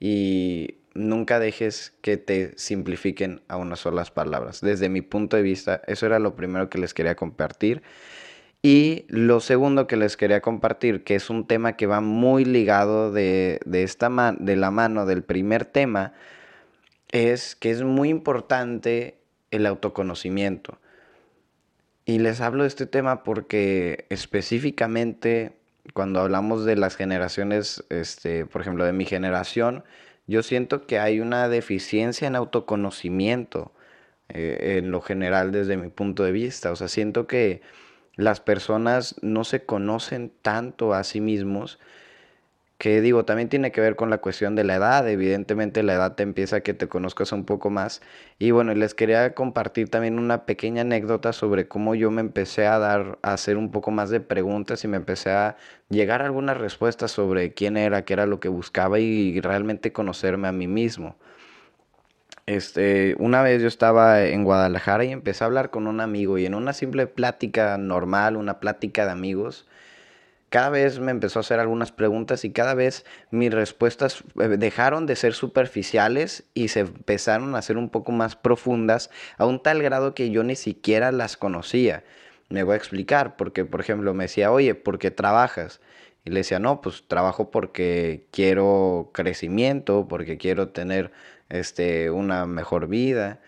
Y 0.00 0.76
nunca 0.94 1.40
dejes 1.40 1.94
que 2.02 2.16
te 2.16 2.56
simplifiquen 2.56 3.42
a 3.48 3.56
unas 3.56 3.80
solas 3.80 4.10
palabras. 4.10 4.60
Desde 4.60 4.88
mi 4.88 5.02
punto 5.02 5.36
de 5.36 5.42
vista, 5.42 5.82
eso 5.86 6.06
era 6.06 6.18
lo 6.18 6.36
primero 6.36 6.70
que 6.70 6.78
les 6.78 6.94
quería 6.94 7.16
compartir. 7.16 7.82
Y 8.62 9.04
lo 9.08 9.40
segundo 9.40 9.86
que 9.86 9.96
les 9.96 10.16
quería 10.16 10.40
compartir, 10.40 11.04
que 11.04 11.14
es 11.14 11.30
un 11.30 11.46
tema 11.46 11.76
que 11.76 11.86
va 11.86 12.00
muy 12.00 12.44
ligado 12.44 13.12
de, 13.12 13.60
de 13.64 13.82
esta 13.84 14.10
de 14.38 14.56
la 14.56 14.70
mano 14.70 15.06
del 15.06 15.22
primer 15.22 15.64
tema, 15.64 16.12
es 17.10 17.56
que 17.56 17.70
es 17.70 17.82
muy 17.82 18.08
importante 18.08 19.18
el 19.50 19.66
autoconocimiento. 19.66 20.78
Y 22.04 22.18
les 22.18 22.40
hablo 22.40 22.62
de 22.62 22.68
este 22.68 22.86
tema 22.86 23.22
porque 23.22 24.06
específicamente 24.08 25.52
cuando 25.94 26.20
hablamos 26.20 26.64
de 26.64 26.76
las 26.76 26.96
generaciones, 26.96 27.84
este, 27.90 28.46
por 28.46 28.60
ejemplo, 28.60 28.84
de 28.84 28.92
mi 28.92 29.04
generación, 29.04 29.84
yo 30.26 30.42
siento 30.42 30.86
que 30.86 30.98
hay 30.98 31.20
una 31.20 31.48
deficiencia 31.48 32.28
en 32.28 32.36
autoconocimiento 32.36 33.72
eh, 34.28 34.78
en 34.78 34.90
lo 34.90 35.00
general 35.00 35.52
desde 35.52 35.76
mi 35.76 35.88
punto 35.88 36.24
de 36.24 36.32
vista. 36.32 36.70
O 36.70 36.76
sea, 36.76 36.88
siento 36.88 37.26
que 37.26 37.62
las 38.16 38.40
personas 38.40 39.16
no 39.22 39.44
se 39.44 39.64
conocen 39.64 40.32
tanto 40.42 40.92
a 40.92 41.04
sí 41.04 41.20
mismos 41.20 41.78
que 42.78 43.00
digo, 43.00 43.24
también 43.24 43.48
tiene 43.48 43.72
que 43.72 43.80
ver 43.80 43.96
con 43.96 44.08
la 44.08 44.18
cuestión 44.18 44.54
de 44.54 44.62
la 44.62 44.76
edad, 44.76 45.08
evidentemente 45.08 45.82
la 45.82 45.94
edad 45.94 46.14
te 46.14 46.22
empieza 46.22 46.56
a 46.56 46.60
que 46.60 46.74
te 46.74 46.88
conozcas 46.88 47.32
un 47.32 47.44
poco 47.44 47.70
más. 47.70 48.00
Y 48.38 48.52
bueno, 48.52 48.72
les 48.74 48.94
quería 48.94 49.34
compartir 49.34 49.90
también 49.90 50.18
una 50.18 50.46
pequeña 50.46 50.82
anécdota 50.82 51.32
sobre 51.32 51.66
cómo 51.66 51.96
yo 51.96 52.12
me 52.12 52.20
empecé 52.20 52.66
a 52.66 52.78
dar, 52.78 53.18
a 53.22 53.32
hacer 53.32 53.56
un 53.56 53.72
poco 53.72 53.90
más 53.90 54.10
de 54.10 54.20
preguntas 54.20 54.84
y 54.84 54.88
me 54.88 54.96
empecé 54.96 55.30
a 55.32 55.56
llegar 55.88 56.22
a 56.22 56.26
algunas 56.26 56.56
respuestas 56.56 57.10
sobre 57.10 57.52
quién 57.52 57.76
era, 57.76 58.04
qué 58.04 58.12
era 58.12 58.26
lo 58.26 58.38
que 58.38 58.48
buscaba 58.48 59.00
y 59.00 59.40
realmente 59.40 59.92
conocerme 59.92 60.46
a 60.48 60.52
mí 60.52 60.68
mismo. 60.68 61.16
Este, 62.46 63.14
una 63.18 63.42
vez 63.42 63.60
yo 63.60 63.68
estaba 63.68 64.24
en 64.24 64.42
Guadalajara 64.44 65.04
y 65.04 65.12
empecé 65.12 65.44
a 65.44 65.48
hablar 65.48 65.70
con 65.70 65.86
un 65.86 66.00
amigo 66.00 66.38
y 66.38 66.46
en 66.46 66.54
una 66.54 66.72
simple 66.72 67.06
plática 67.06 67.76
normal, 67.76 68.36
una 68.36 68.58
plática 68.58 69.04
de 69.04 69.10
amigos, 69.12 69.66
cada 70.48 70.70
vez 70.70 70.98
me 70.98 71.10
empezó 71.10 71.38
a 71.38 71.40
hacer 71.40 71.60
algunas 71.60 71.92
preguntas 71.92 72.44
y 72.44 72.52
cada 72.52 72.74
vez 72.74 73.04
mis 73.30 73.52
respuestas 73.52 74.24
eh, 74.40 74.48
dejaron 74.48 75.06
de 75.06 75.16
ser 75.16 75.34
superficiales 75.34 76.44
y 76.54 76.68
se 76.68 76.80
empezaron 76.80 77.54
a 77.54 77.62
ser 77.62 77.76
un 77.76 77.90
poco 77.90 78.12
más 78.12 78.36
profundas 78.36 79.10
a 79.36 79.46
un 79.46 79.62
tal 79.62 79.82
grado 79.82 80.14
que 80.14 80.30
yo 80.30 80.42
ni 80.44 80.56
siquiera 80.56 81.12
las 81.12 81.36
conocía. 81.36 82.04
Me 82.48 82.62
voy 82.62 82.74
a 82.74 82.76
explicar, 82.76 83.36
porque 83.36 83.64
por 83.64 83.80
ejemplo 83.80 84.14
me 84.14 84.24
decía, 84.24 84.50
oye, 84.50 84.74
¿por 84.74 84.98
qué 84.98 85.10
trabajas? 85.10 85.80
Y 86.24 86.30
le 86.30 86.40
decía, 86.40 86.58
no, 86.58 86.80
pues 86.80 87.04
trabajo 87.06 87.50
porque 87.50 88.26
quiero 88.30 89.10
crecimiento, 89.12 90.08
porque 90.08 90.38
quiero 90.38 90.68
tener 90.70 91.12
este, 91.48 92.10
una 92.10 92.46
mejor 92.46 92.88
vida. 92.88 93.40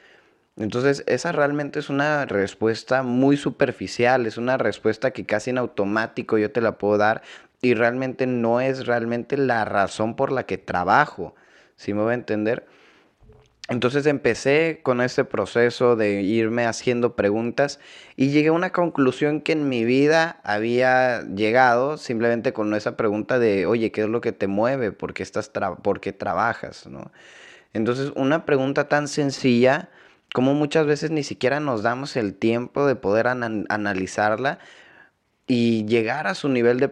Entonces, 0.61 1.05
esa 1.07 1.33
realmente 1.33 1.79
es 1.79 1.89
una 1.89 2.27
respuesta 2.27 3.03
muy 3.03 3.39
superficial, 3.39 4.27
es 4.27 4.37
una 4.37 4.59
respuesta 4.59 5.11
que 5.11 5.25
casi 5.25 5.49
en 5.49 5.57
automático 5.57 6.37
yo 6.37 6.53
te 6.53 6.61
la 6.61 6.77
puedo 6.77 6.99
dar 6.99 7.23
y 7.63 7.73
realmente 7.73 8.27
no 8.27 8.61
es 8.61 8.87
realmente 8.87 9.39
la 9.39 9.65
razón 9.65 10.17
por 10.17 10.31
la 10.31 10.45
que 10.45 10.59
trabajo, 10.59 11.35
¿sí 11.77 11.95
me 11.95 12.03
voy 12.03 12.13
a 12.13 12.15
entender? 12.15 12.67
Entonces 13.71 14.05
empecé 14.05 14.81
con 14.83 15.01
ese 15.01 15.25
proceso 15.25 15.97
de 15.97 16.21
irme 16.21 16.67
haciendo 16.67 17.17
preguntas 17.17 17.81
y 18.17 18.29
llegué 18.29 18.49
a 18.49 18.53
una 18.53 18.71
conclusión 18.71 19.41
que 19.41 19.53
en 19.53 19.67
mi 19.67 19.85
vida 19.85 20.41
había 20.45 21.23
llegado 21.23 21.97
simplemente 21.97 22.53
con 22.53 22.75
esa 22.75 22.99
pregunta 22.99 23.39
de, 23.39 23.65
oye, 23.65 23.93
¿qué 23.93 24.03
es 24.03 24.09
lo 24.09 24.21
que 24.21 24.33
te 24.33 24.47
mueve? 24.47 24.93
¿Por 24.93 25.15
qué, 25.15 25.23
estás 25.23 25.51
¿por 25.83 26.01
qué 26.01 26.13
trabajas? 26.13 26.87
¿no? 26.87 27.13
Entonces, 27.73 28.13
una 28.15 28.45
pregunta 28.45 28.89
tan 28.89 29.09
sencilla 29.09 29.89
como 30.33 30.55
muchas 30.55 30.87
veces 30.87 31.11
ni 31.11 31.23
siquiera 31.23 31.61
nos 31.61 31.83
damos 31.83 32.17
el 32.17 32.35
tiempo 32.35 32.87
de 32.87 32.97
poder 32.97 33.27
analizarla 33.27 34.59
y 35.47 35.85
llegar 35.87 36.27
a 36.27 36.35
su 36.35 36.49
nivel 36.49 36.79
de, 36.79 36.91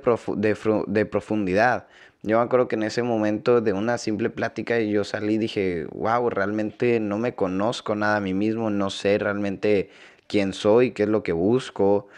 de, 0.86 1.06
profundidad. 1.06 1.86
Yo 2.24 2.38
me 2.38 2.44
acuerdo 2.44 2.66
que 2.66 2.74
en 2.74 2.82
ese 2.82 3.04
momento 3.04 3.60
de 3.60 3.72
una 3.72 3.98
simple 3.98 4.30
plática 4.30 4.80
yo 4.80 5.04
salí 5.04 5.34
y 5.34 5.38
dije, 5.38 5.86
wow, 5.92 6.28
realmente 6.30 6.98
no 6.98 7.18
me 7.18 7.36
conozco 7.36 7.94
nada 7.94 8.16
a 8.16 8.20
mí 8.20 8.34
mismo, 8.34 8.70
no 8.70 8.90
sé 8.90 9.18
realmente 9.18 9.90
quién 10.26 10.52
soy, 10.52 10.90
qué 10.90 11.04
es 11.04 11.08
lo 11.08 11.22
que 11.22 11.32
busco. 11.32 12.08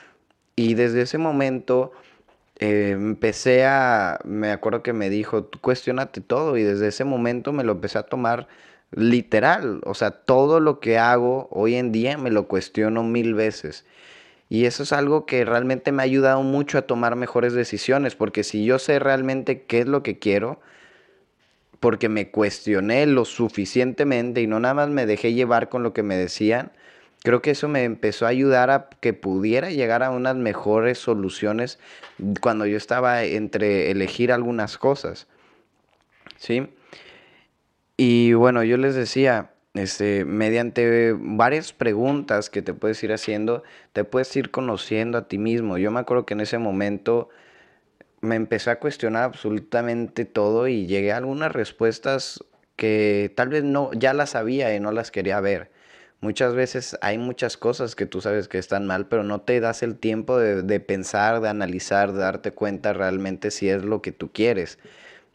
Y 0.57 0.75
desde 0.75 1.03
ese 1.03 1.19
momento 1.19 1.93
eh, 2.59 2.93
empecé 2.93 3.67
a, 3.67 4.19
me 4.25 4.51
acuerdo 4.53 4.83
que 4.83 4.95
me 4.95 5.11
dijo, 5.11 5.51
cuestionate 5.61 6.23
todo 6.23 6.57
y 6.57 6.63
desde 6.63 6.89
ese 6.89 7.05
momento 7.05 7.53
me 7.53 7.65
lo 7.65 7.73
empecé 7.73 7.99
a 7.99 8.05
tomar 8.05 8.49
literal. 8.93 9.81
O 9.85 9.95
sea, 9.95 10.11
todo 10.11 10.61
lo 10.61 10.81
que 10.81 10.99
hago 10.99 11.49
hoy 11.51 11.77
en 11.77 11.93
día 11.93 12.19
me 12.19 12.31
lo 12.31 12.49
cuestiono 12.49 13.03
mil 13.03 13.35
veces. 13.35 13.85
Y 14.49 14.65
eso 14.65 14.83
es 14.83 14.93
algo 14.93 15.27
que 15.27 15.45
realmente 15.45 15.93
me 15.93 16.03
ha 16.03 16.05
ayudado 16.05 16.43
mucho 16.43 16.77
a 16.79 16.83
tomar 16.83 17.15
mejores 17.15 17.53
decisiones, 17.53 18.17
porque 18.17 18.43
si 18.43 18.65
yo 18.65 18.81
sé 18.81 18.99
realmente 18.99 19.63
qué 19.63 19.81
es 19.81 19.87
lo 19.87 20.03
que 20.03 20.19
quiero, 20.19 20.61
porque 21.79 22.09
me 22.09 22.31
cuestioné 22.31 23.07
lo 23.07 23.25
suficientemente 23.25 24.43
y 24.43 24.47
no 24.49 24.59
nada 24.59 24.75
más 24.75 24.89
me 24.89 25.07
dejé 25.07 25.35
llevar 25.35 25.69
con 25.69 25.85
lo 25.85 25.93
que 25.93 26.03
me 26.03 26.17
decían, 26.17 26.73
creo 27.23 27.43
que 27.43 27.53
eso 27.53 27.69
me 27.69 27.85
empezó 27.85 28.27
a 28.27 28.31
ayudar 28.31 28.71
a 28.71 28.89
que 29.01 29.13
pudiera 29.13 29.71
llegar 29.71 30.03
a 30.03 30.11
unas 30.11 30.35
mejores 30.35 30.99
soluciones 30.99 31.79
cuando 32.41 32.67
yo 32.67 32.77
estaba 32.77 33.23
entre 33.23 33.93
elegir 33.93 34.33
algunas 34.33 34.79
cosas. 34.79 35.29
¿Sí? 36.39 36.69
Y 38.03 38.33
bueno, 38.33 38.65
yo 38.65 38.79
les 38.79 38.95
decía, 38.95 39.51
este, 39.75 40.25
mediante 40.25 41.15
varias 41.19 41.75
preguntas 41.75 42.49
que 42.49 42.63
te 42.63 42.73
puedes 42.73 43.05
ir 43.05 43.13
haciendo, 43.13 43.63
te 43.93 44.05
puedes 44.05 44.35
ir 44.37 44.51
conociendo 44.51 45.19
a 45.19 45.29
ti 45.29 45.37
mismo. 45.37 45.77
Yo 45.77 45.91
me 45.91 46.01
acuerdo 46.01 46.25
que 46.25 46.33
en 46.33 46.41
ese 46.41 46.57
momento 46.57 47.29
me 48.23 48.37
empecé 48.37 48.71
a 48.71 48.81
cuestionar 48.81 49.25
absolutamente 49.25 50.25
todo 50.25 50.67
y 50.67 50.87
llegué 50.87 51.13
a 51.13 51.19
algunas 51.19 51.53
respuestas 51.53 52.43
que 52.75 53.35
tal 53.37 53.51
vez 53.51 53.65
no, 53.65 53.91
ya 53.93 54.15
las 54.15 54.31
sabía 54.31 54.75
y 54.75 54.81
no 54.81 54.93
las 54.93 55.11
quería 55.11 55.39
ver. 55.43 55.71
Muchas 56.23 56.55
veces 56.55 56.97
hay 57.03 57.19
muchas 57.19 57.59
cosas 57.59 57.97
que 57.97 58.07
tú 58.07 58.23
sabes 58.23 58.49
que 58.49 58.57
están 58.57 58.87
mal, 58.87 59.09
pero 59.09 59.25
no 59.25 59.43
te 59.43 59.61
das 59.61 59.83
el 59.83 59.99
tiempo 59.99 60.39
de, 60.39 60.63
de 60.63 60.81
pensar, 60.81 61.43
de 61.43 61.51
analizar, 61.51 62.15
de 62.15 62.21
darte 62.21 62.53
cuenta 62.53 62.95
realmente 62.95 63.51
si 63.51 63.69
es 63.69 63.85
lo 63.85 64.01
que 64.01 64.13
tú 64.13 64.33
quieres. 64.33 64.79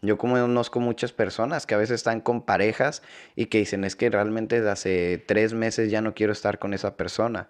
Yo 0.02 0.18
conozco 0.18 0.80
muchas 0.80 1.12
personas 1.12 1.66
que 1.66 1.76
a 1.76 1.78
veces 1.78 1.96
están 1.96 2.22
con 2.22 2.42
parejas 2.42 3.02
y 3.36 3.48
que 3.48 3.60
dicen 3.60 3.84
es 3.84 3.96
que 3.96 4.10
realmente 4.10 4.58
desde 4.58 4.70
hace 4.70 5.24
tres 5.26 5.54
meses 5.54 5.90
ya 5.90 6.02
no 6.02 6.14
quiero 6.14 6.34
estar 6.34 6.60
con 6.60 6.74
esa 6.74 6.96
persona. 6.96 7.48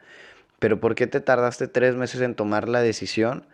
Pero 0.59 0.79
¿por 0.79 0.95
qué 0.95 1.07
te 1.07 1.19
tardaste 1.19 1.67
tres 1.67 1.95
meses 1.95 2.21
en 2.21 2.35
tomar 2.35 2.69
la 2.69 2.81
decisión? 2.81 3.45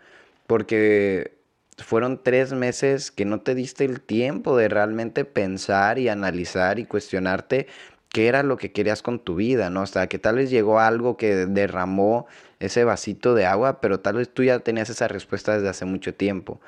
Porque 0.46 1.36
fueron 1.78 2.22
tres 2.22 2.52
meses 2.52 3.10
que 3.10 3.24
no 3.24 3.40
te 3.40 3.54
diste 3.54 3.84
el 3.84 4.00
tiempo 4.00 4.56
de 4.56 4.68
realmente 4.68 5.24
pensar 5.24 5.98
y 5.98 6.08
analizar 6.08 6.78
y 6.78 6.84
cuestionarte 6.84 7.66
qué 8.10 8.28
era 8.28 8.42
lo 8.42 8.58
que 8.58 8.72
querías 8.72 9.02
con 9.02 9.18
tu 9.18 9.36
vida, 9.36 9.70
¿no? 9.70 9.82
O 9.82 9.86
sea, 9.86 10.06
que 10.06 10.18
tal 10.18 10.36
vez 10.36 10.50
llegó 10.50 10.78
algo 10.78 11.16
que 11.16 11.46
derramó 11.46 12.26
ese 12.60 12.84
vasito 12.84 13.34
de 13.34 13.46
agua, 13.46 13.80
pero 13.80 14.00
tal 14.00 14.16
vez 14.16 14.28
tú 14.28 14.44
ya 14.44 14.58
tenías 14.60 14.90
esa 14.90 15.08
respuesta 15.08 15.54
desde 15.54 15.70
hace 15.70 15.86
mucho 15.86 16.14
tiempo. 16.14 16.60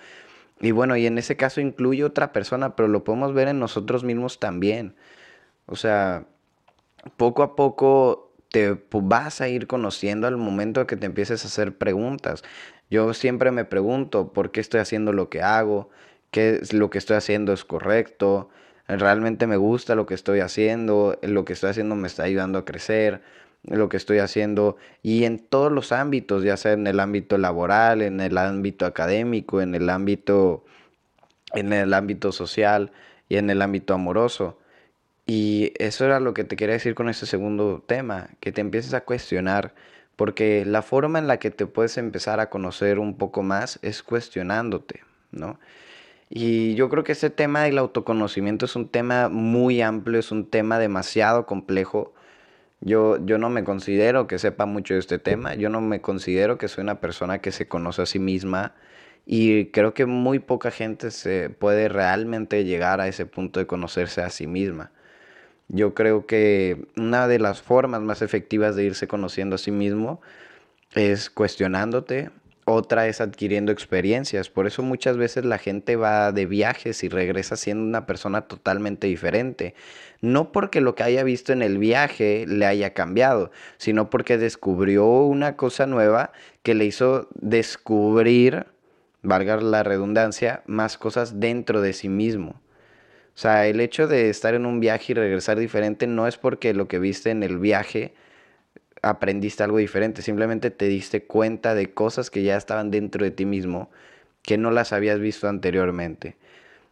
Y 0.61 0.71
bueno, 0.71 0.97
y 0.97 1.07
en 1.07 1.19
ese 1.19 1.37
caso 1.37 1.61
incluye 1.61 2.05
otra 2.05 2.33
persona, 2.33 2.77
pero 2.77 2.89
lo 2.89 3.05
podemos 3.05 3.35
ver 3.35 3.49
en 3.49 3.59
nosotros 3.59 4.05
mismos 4.05 4.39
también. 4.39 4.95
O 5.67 5.77
sea, 5.77 6.27
poco 7.17 7.43
a 7.43 7.57
poco 7.57 8.33
te 8.51 8.79
vas 8.93 9.41
a 9.41 9.49
ir 9.49 9.67
conociendo 9.67 10.27
al 10.27 10.37
momento 10.37 10.87
que 10.87 10.97
te 10.97 11.07
empieces 11.07 11.45
a 11.45 11.49
hacer 11.49 11.77
preguntas. 11.77 12.45
Yo 12.91 13.13
siempre 13.15 13.51
me 13.51 13.65
pregunto 13.65 14.33
por 14.33 14.53
qué 14.53 14.61
estoy 14.61 14.81
haciendo 14.81 15.13
lo 15.13 15.29
que 15.29 15.43
hago, 15.43 15.91
qué 16.31 16.61
es 16.63 16.73
lo 16.73 16.91
que 16.91 16.99
estoy 16.99 17.17
haciendo 17.17 17.53
es 17.53 17.65
correcto, 17.65 18.51
realmente 18.87 19.47
me 19.47 19.57
gusta 19.57 19.95
lo 19.95 20.07
que 20.07 20.15
estoy 20.15 20.41
haciendo, 20.41 21.19
lo 21.23 21.45
que 21.45 21.55
estoy 21.55 21.71
haciendo 21.71 21.97
me 21.97 22.07
está 22.07 22.25
ayudando 22.25 22.59
a 22.59 22.65
crecer 22.65 23.23
lo 23.65 23.89
que 23.89 23.97
estoy 23.97 24.19
haciendo 24.19 24.77
y 25.03 25.25
en 25.25 25.39
todos 25.39 25.73
los 25.73 25.93
ámbitos, 25.93 26.45
ya 26.45 26.57
sea 26.57 26.73
en 26.73 26.87
el 26.87 27.01
ámbito 27.01 27.39
laboral, 27.39 28.03
en 28.03 28.21
el 28.21 28.37
ámbito 28.39 28.87
académico, 28.87 29.61
en 29.61 29.75
el 29.75 29.89
ámbito 29.91 30.65
en 31.55 31.73
el 31.73 31.95
ámbito 31.95 32.33
social 32.33 32.93
y 33.29 33.37
en 33.37 33.51
el 33.51 33.63
ámbito 33.63 33.95
amoroso. 33.95 34.59
Y 35.27 35.73
eso 35.79 36.05
era 36.05 36.21
lo 36.21 36.35
que 36.35 36.45
te 36.45 36.57
quería 36.57 36.75
decir 36.75 36.95
con 36.95 37.09
este 37.09 37.27
segundo 37.27 37.83
tema, 37.87 38.31
que 38.41 38.53
te 38.53 38.61
empieces 38.61 38.93
a 38.95 39.03
cuestionar, 39.03 39.75
porque 40.17 40.65
la 40.67 40.83
forma 40.83 41.19
en 41.19 41.27
la 41.27 41.39
que 41.39 41.51
te 41.51 41.67
puedes 41.67 41.97
empezar 41.97 42.41
a 42.41 42.51
conocer 42.51 42.99
un 42.99 43.17
poco 43.17 43.43
más 43.43 43.79
es 43.83 44.03
cuestionándote, 44.03 45.03
¿no? 45.31 45.59
Y 46.29 46.75
yo 46.75 46.89
creo 46.89 47.05
que 47.05 47.13
ese 47.13 47.31
tema 47.31 47.63
del 47.63 47.79
autoconocimiento 47.79 48.67
es 48.67 48.77
un 48.77 48.89
tema 48.89 49.29
muy 49.29 49.81
amplio, 49.83 50.19
es 50.19 50.33
un 50.33 50.51
tema 50.51 50.79
demasiado 50.79 51.47
complejo 51.47 52.14
yo, 52.85 53.17
yo 53.25 53.39
no 53.39 53.49
me 53.49 53.65
considero 53.65 54.27
que 54.27 54.39
sepa 54.39 54.67
mucho 54.67 54.93
de 54.95 55.01
este 55.01 55.19
tema, 55.19 55.55
yo 55.55 55.71
no 55.71 55.81
me 55.81 56.03
considero 56.03 56.59
que 56.59 56.69
soy 56.69 56.83
una 56.83 57.01
persona 57.01 57.41
que 57.41 57.51
se 57.51 57.67
conoce 57.67 58.03
a 58.03 58.07
sí 58.07 58.19
misma 58.19 58.75
y 59.25 59.67
creo 59.67 59.95
que 59.95 60.05
muy 60.05 60.39
poca 60.39 60.71
gente 60.71 61.11
se 61.11 61.49
puede 61.49 61.89
realmente 61.89 62.65
llegar 62.65 63.01
a 63.01 63.09
ese 63.09 63.25
punto 63.25 63.59
de 63.59 63.67
conocerse 63.67 64.21
a 64.21 64.29
sí 64.29 64.47
misma. 64.47 64.93
Yo 65.69 65.95
creo 65.95 66.27
que 66.27 66.87
una 66.97 67.27
de 67.27 67.39
las 67.39 67.63
formas 67.63 68.03
más 68.03 68.21
efectivas 68.21 68.77
de 68.77 68.85
irse 68.85 69.09
conociendo 69.09 69.55
a 69.55 69.59
sí 69.59 69.71
mismo 69.71 70.21
es 70.95 71.31
cuestionándote, 71.31 72.31
otra 72.65 73.07
es 73.09 73.21
adquiriendo 73.21 73.73
experiencias. 73.73 74.49
Por 74.49 74.67
eso 74.67 74.83
muchas 74.83 75.17
veces 75.17 75.45
la 75.45 75.59
gente 75.59 75.97
va 75.97 76.33
de 76.33 76.47
viajes 76.47 77.05
y 77.05 77.09
regresa 77.09 77.57
siendo 77.57 77.85
una 77.85 78.07
persona 78.07 78.43
totalmente 78.43 79.07
diferente. 79.07 79.75
No 80.21 80.53
porque 80.53 80.81
lo 80.81 80.95
que 80.95 81.03
haya 81.03 81.25
visto 81.25 81.53
en 81.53 81.63
el 81.63 81.79
viaje 81.79 82.47
le 82.49 82.67
haya 82.67 82.95
cambiado, 82.95 83.51
sino 83.77 84.11
porque 84.11 84.39
descubrió 84.39 85.07
una 85.07 85.57
cosa 85.57 85.87
nueva 85.87 86.33
que 86.63 86.75
le 86.75 86.87
hizo 86.87 87.29
descubrir, 87.35 88.67
valga 89.23 89.57
la 89.57 89.83
redundancia, 89.83 90.63
más 90.67 90.97
cosas 90.97 91.41
dentro 91.41 91.81
de 91.83 91.93
sí 91.93 92.09
mismo. 92.09 92.61
O 93.35 93.39
sea, 93.39 93.67
el 93.67 93.81
hecho 93.81 94.07
de 94.07 94.31
estar 94.31 94.55
en 94.55 94.65
un 94.65 94.81
viaje 94.81 95.13
y 95.13 95.15
regresar 95.15 95.59
diferente 95.59 96.07
no 96.07 96.29
es 96.29 96.39
porque 96.39 96.73
lo 96.73 96.87
que 96.87 97.01
viste 97.01 97.31
en 97.31 97.43
el 97.43 97.59
viaje 97.59 98.15
aprendiste 99.05 99.63
algo 99.63 99.79
diferente, 99.79 100.23
simplemente 100.23 100.71
te 100.71 100.87
diste 100.87 101.25
cuenta 101.25 101.75
de 101.75 101.93
cosas 101.93 102.31
que 102.31 102.43
ya 102.43 102.57
estaban 102.57 102.91
dentro 102.91 103.25
de 103.25 103.31
ti 103.31 103.45
mismo 103.45 103.91
que 104.43 104.59
no 104.59 104.71
las 104.71 104.93
habías 104.93 105.19
visto 105.19 105.49
anteriormente. 105.49 106.37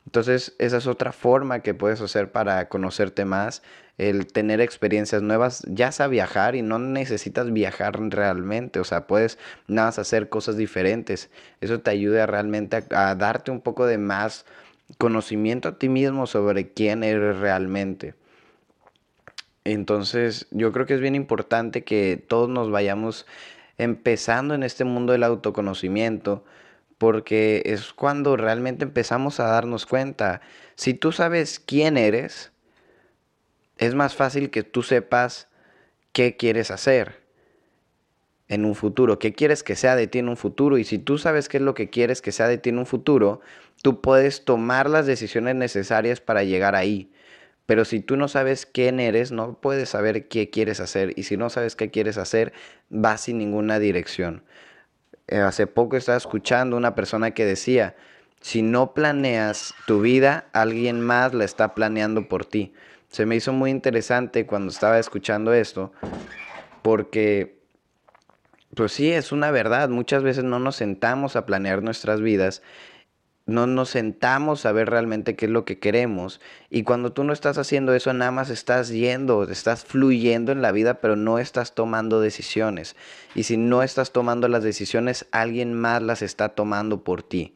Entonces, 0.07 0.55
esa 0.59 0.79
es 0.79 0.87
otra 0.87 1.13
forma 1.13 1.61
que 1.61 1.75
puedes 1.75 2.01
hacer 2.01 2.33
para 2.33 2.69
conocerte 2.69 3.25
más, 3.25 3.63
el 3.99 4.27
tener 4.27 4.61
experiencias 4.61 5.23
nuevas, 5.23 5.63
ya 5.69 5.93
sea 5.93 6.09
viajar 6.09 6.57
y 6.57 6.63
no 6.63 6.79
necesitas 6.79 7.53
viajar 7.53 8.01
realmente, 8.11 8.81
o 8.81 8.85
sea, 8.85 9.07
puedes 9.07 9.39
nada 9.69 9.89
más 9.89 9.99
hacer 9.99 10.29
cosas 10.29 10.57
diferentes. 10.57 11.31
Eso 11.61 11.81
te 11.81 11.91
ayuda 11.91 12.27
realmente 12.27 12.83
a, 12.91 13.11
a 13.11 13.15
darte 13.15 13.51
un 13.51 13.61
poco 13.61 13.87
de 13.87 13.99
más 13.99 14.45
conocimiento 14.99 15.69
a 15.69 15.79
ti 15.79 15.89
mismo 15.89 16.27
sobre 16.27 16.73
quién 16.73 17.05
eres 17.05 17.39
realmente. 17.39 18.15
Entonces, 19.65 20.47
yo 20.51 20.73
creo 20.73 20.87
que 20.87 20.95
es 20.95 21.01
bien 21.01 21.15
importante 21.15 21.85
que 21.85 22.23
todos 22.27 22.49
nos 22.49 22.71
vayamos 22.71 23.27
empezando 23.79 24.55
en 24.55 24.63
este 24.63 24.85
mundo 24.85 25.13
del 25.13 25.23
autoconocimiento, 25.23 26.45
porque 26.99 27.63
es 27.65 27.93
cuando 27.93 28.37
realmente 28.37 28.85
empezamos 28.85 29.41
a 29.41 29.45
darnos 29.45 29.87
cuenta. 29.87 30.41
Si 30.75 30.95
tú 30.95 31.13
sabes 31.13 31.61
quién 31.61 31.97
eres, 31.97 32.53
es 33.79 33.95
más 33.95 34.15
fácil 34.15 34.51
que 34.51 34.63
tú 34.63 34.83
sepas 34.83 35.49
qué 36.13 36.37
quieres 36.37 36.71
hacer 36.71 37.23
en 38.49 38.65
un 38.65 38.75
futuro, 38.75 39.19
qué 39.19 39.33
quieres 39.33 39.63
que 39.63 39.77
sea 39.77 39.97
de 39.97 40.07
ti 40.07 40.19
en 40.19 40.29
un 40.29 40.37
futuro. 40.37 40.79
Y 40.79 40.85
si 40.85 40.99
tú 40.99 41.19
sabes 41.19 41.49
qué 41.49 41.57
es 41.57 41.63
lo 41.63 41.75
que 41.75 41.89
quieres 41.89 42.21
que 42.21 42.33
sea 42.33 42.49
de 42.49 42.59
ti 42.59 42.71
en 42.71 42.79
un 42.79 42.87
futuro, 42.87 43.41
tú 43.83 44.01
puedes 44.01 44.45
tomar 44.45 44.91
las 44.91 45.07
decisiones 45.07 45.57
necesarias 45.57 46.21
para 46.21 46.45
llegar 46.45 46.75
ahí. 46.75 47.12
Pero 47.73 47.87
si 47.87 48.01
tú 48.01 48.19
no 48.19 48.29
sabes 48.29 48.67
quién 48.67 49.01
eres, 49.01 49.33
no 49.33 49.55
puedes 49.55 49.89
saber 49.89 50.29
qué 50.29 50.51
quieres 50.51 50.79
hacer. 50.79 51.15
Y 51.17 51.23
si 51.23 51.39
no 51.39 51.49
sabes 51.49 51.75
qué 51.75 51.91
quieres 51.91 52.19
hacer, 52.19 52.53
vas 52.91 53.23
sin 53.23 53.39
ninguna 53.39 53.79
dirección. 53.79 54.43
Eh, 55.27 55.39
hace 55.39 55.67
poco 55.67 55.97
estaba 55.97 56.19
escuchando 56.19 56.77
una 56.77 56.95
persona 56.95 57.31
que 57.31 57.47
decía, 57.47 57.97
si 58.43 58.61
no 58.61 58.93
planeas 58.93 59.73
tu 59.87 60.03
vida, 60.03 60.45
alguien 60.53 61.01
más 61.01 61.33
la 61.33 61.47
está 61.47 61.75
planeando 61.75 62.29
por 62.29 62.45
ti. 62.45 62.75
Se 63.09 63.25
me 63.25 63.37
hizo 63.37 63.55
muy 63.55 63.71
interesante 63.71 64.45
cuando 64.45 64.71
estaba 64.71 64.99
escuchando 64.99 65.55
esto, 65.55 65.95
porque, 66.83 67.57
pues 68.75 68.93
sí, 68.93 69.11
es 69.11 69.33
una 69.33 69.51
verdad. 69.51 69.89
Muchas 69.89 70.23
veces 70.23 70.45
no 70.45 70.59
nos 70.59 70.77
sentamos 70.77 71.37
a 71.37 71.47
planear 71.47 71.83
nuestras 71.83 72.21
vidas 72.21 72.61
no 73.47 73.67
nos 73.67 73.91
sentamos 73.91 74.67
a 74.67 74.73
ver 74.73 74.89
realmente 74.89 75.35
qué 75.37 75.47
es 75.47 75.51
lo 75.51 75.65
que 75.65 75.79
queremos. 75.79 76.41
Y 76.71 76.85
cuando 76.85 77.13
tú 77.13 77.25
no 77.25 77.33
estás 77.33 77.59
haciendo 77.59 77.95
eso, 77.95 78.13
nada 78.13 78.31
más 78.31 78.51
estás 78.51 78.89
yendo, 78.89 79.45
estás 79.45 79.85
fluyendo 79.85 80.53
en 80.53 80.63
la 80.63 80.73
vida, 80.73 81.01
pero 81.01 81.17
no 81.17 81.39
estás 81.39 81.75
tomando 81.75 82.21
decisiones. 82.21 82.97
Y 83.35 83.45
si 83.45 83.57
no 83.57 83.83
estás 83.83 84.13
tomando 84.13 84.49
las 84.49 84.63
decisiones, 84.63 85.27
alguien 85.33 85.75
más 85.75 86.03
las 86.03 86.23
está 86.23 86.51
tomando 86.51 87.03
por 87.03 87.23
ti. 87.23 87.55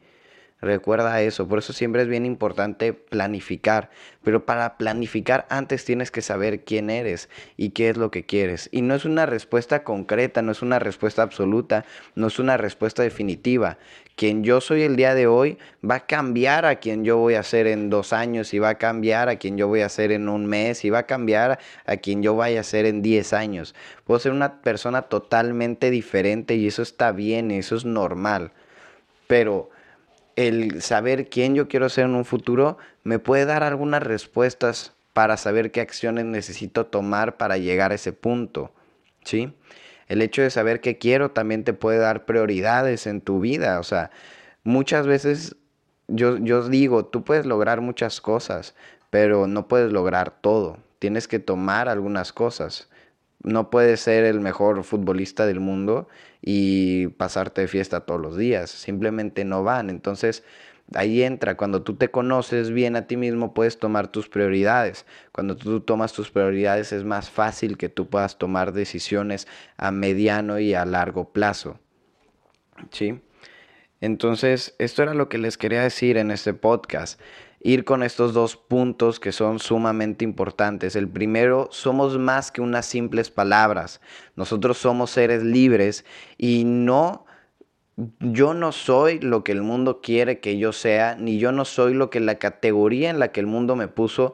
Recuerda 0.59 1.21
eso, 1.21 1.47
por 1.47 1.59
eso 1.59 1.71
siempre 1.71 2.01
es 2.01 2.07
bien 2.07 2.25
importante 2.25 2.91
planificar, 2.91 3.91
pero 4.23 4.43
para 4.47 4.75
planificar 4.77 5.45
antes 5.51 5.85
tienes 5.85 6.09
que 6.09 6.23
saber 6.23 6.63
quién 6.63 6.89
eres 6.89 7.29
y 7.57 7.69
qué 7.69 7.89
es 7.89 7.97
lo 7.97 8.09
que 8.09 8.25
quieres. 8.25 8.67
Y 8.71 8.81
no 8.81 8.95
es 8.95 9.05
una 9.05 9.27
respuesta 9.27 9.83
concreta, 9.83 10.41
no 10.41 10.51
es 10.51 10.63
una 10.63 10.79
respuesta 10.79 11.21
absoluta, 11.21 11.85
no 12.15 12.25
es 12.25 12.39
una 12.39 12.57
respuesta 12.57 13.03
definitiva. 13.03 13.77
Quien 14.15 14.43
yo 14.43 14.59
soy 14.59 14.81
el 14.81 14.95
día 14.95 15.13
de 15.13 15.27
hoy 15.27 15.59
va 15.87 15.95
a 15.95 16.05
cambiar 16.07 16.65
a 16.65 16.77
quien 16.77 17.05
yo 17.05 17.17
voy 17.17 17.35
a 17.35 17.43
ser 17.43 17.67
en 17.67 17.91
dos 17.91 18.11
años 18.11 18.51
y 18.55 18.57
va 18.57 18.69
a 18.69 18.77
cambiar 18.79 19.29
a 19.29 19.35
quien 19.35 19.59
yo 19.59 19.67
voy 19.67 19.81
a 19.81 19.89
ser 19.89 20.11
en 20.11 20.27
un 20.27 20.47
mes 20.47 20.83
y 20.85 20.89
va 20.89 20.99
a 20.99 21.05
cambiar 21.05 21.59
a 21.85 21.97
quien 21.97 22.23
yo 22.23 22.35
vaya 22.35 22.61
a 22.61 22.63
ser 22.63 22.87
en 22.87 23.03
diez 23.03 23.31
años. 23.31 23.75
Puedo 24.05 24.19
ser 24.19 24.31
una 24.31 24.59
persona 24.63 25.03
totalmente 25.03 25.91
diferente 25.91 26.55
y 26.55 26.65
eso 26.65 26.81
está 26.81 27.11
bien, 27.11 27.51
eso 27.51 27.75
es 27.75 27.85
normal. 27.85 28.53
Pero 29.27 29.69
el 30.37 30.83
saber 30.83 31.29
quién 31.29 31.55
yo 31.55 31.67
quiero 31.67 31.89
ser 31.89 32.05
en 32.05 32.15
un 32.15 32.23
futuro 32.23 32.77
me 33.03 33.19
puede 33.19 33.45
dar 33.45 33.63
algunas 33.63 34.03
respuestas 34.03 34.93
para 35.11 35.35
saber 35.35 35.71
qué 35.71 35.81
acciones 35.81 36.25
necesito 36.25 36.85
tomar 36.85 37.37
para 37.37 37.57
llegar 37.57 37.91
a 37.91 37.95
ese 37.95 38.13
punto, 38.13 38.71
¿sí? 39.25 39.51
El 40.07 40.21
hecho 40.21 40.43
de 40.43 40.51
saber 40.51 40.79
qué 40.79 40.99
quiero 40.99 41.31
también 41.31 41.63
te 41.63 41.73
puede 41.73 41.97
dar 41.97 42.25
prioridades 42.25 43.07
en 43.07 43.19
tu 43.19 43.39
vida, 43.39 43.79
o 43.79 43.83
sea, 43.83 44.11
muchas 44.63 45.07
veces 45.07 45.55
yo, 46.07 46.37
yo 46.37 46.69
digo, 46.69 47.03
tú 47.03 47.23
puedes 47.23 47.47
lograr 47.47 47.81
muchas 47.81 48.21
cosas, 48.21 48.75
pero 49.09 49.47
no 49.47 49.67
puedes 49.67 49.91
lograr 49.91 50.29
todo, 50.39 50.77
tienes 50.99 51.27
que 51.27 51.39
tomar 51.39 51.89
algunas 51.89 52.31
cosas 52.31 52.89
no 53.43 53.69
puedes 53.69 54.01
ser 54.01 54.23
el 54.23 54.39
mejor 54.39 54.83
futbolista 54.83 55.45
del 55.45 55.59
mundo 55.59 56.07
y 56.41 57.07
pasarte 57.07 57.67
fiesta 57.67 58.01
todos 58.01 58.19
los 58.19 58.37
días. 58.37 58.69
Simplemente 58.69 59.45
no 59.45 59.63
van. 59.63 59.89
Entonces, 59.89 60.43
ahí 60.95 61.23
entra. 61.23 61.55
Cuando 61.55 61.83
tú 61.83 61.95
te 61.95 62.09
conoces 62.09 62.71
bien 62.71 62.95
a 62.95 63.07
ti 63.07 63.17
mismo, 63.17 63.53
puedes 63.53 63.79
tomar 63.79 64.07
tus 64.07 64.27
prioridades. 64.29 65.05
Cuando 65.31 65.55
tú 65.55 65.81
tomas 65.81 66.13
tus 66.13 66.31
prioridades, 66.31 66.91
es 66.91 67.03
más 67.03 67.29
fácil 67.29 67.77
que 67.77 67.89
tú 67.89 68.09
puedas 68.09 68.37
tomar 68.37 68.73
decisiones 68.73 69.47
a 69.77 69.91
mediano 69.91 70.59
y 70.59 70.73
a 70.73 70.85
largo 70.85 71.31
plazo. 71.31 71.79
¿Sí? 72.91 73.21
Entonces, 74.01 74.75
esto 74.77 75.03
era 75.03 75.13
lo 75.13 75.29
que 75.29 75.37
les 75.37 75.57
quería 75.57 75.81
decir 75.81 76.17
en 76.17 76.31
este 76.31 76.53
podcast 76.53 77.19
ir 77.67 77.83
con 77.83 78.01
estos 78.01 78.33
dos 78.33 78.55
puntos 78.55 79.19
que 79.19 79.33
son 79.33 79.59
sumamente 79.59 80.23
importantes. 80.23 80.95
El 80.95 81.09
primero, 81.09 81.67
somos 81.69 82.17
más 82.17 82.49
que 82.49 82.61
unas 82.61 82.85
simples 82.85 83.29
palabras. 83.29 83.99
Nosotros 84.37 84.77
somos 84.77 85.11
seres 85.11 85.43
libres 85.43 86.05
y 86.37 86.63
no, 86.63 87.25
yo 88.21 88.53
no 88.53 88.71
soy 88.71 89.19
lo 89.19 89.43
que 89.43 89.51
el 89.51 89.63
mundo 89.63 89.99
quiere 89.99 90.39
que 90.39 90.57
yo 90.57 90.71
sea, 90.71 91.17
ni 91.19 91.39
yo 91.39 91.51
no 91.51 91.65
soy 91.65 91.93
lo 91.93 92.09
que 92.09 92.21
la 92.21 92.35
categoría 92.35 93.09
en 93.09 93.19
la 93.19 93.33
que 93.33 93.41
el 93.41 93.47
mundo 93.47 93.75
me 93.75 93.89
puso 93.89 94.33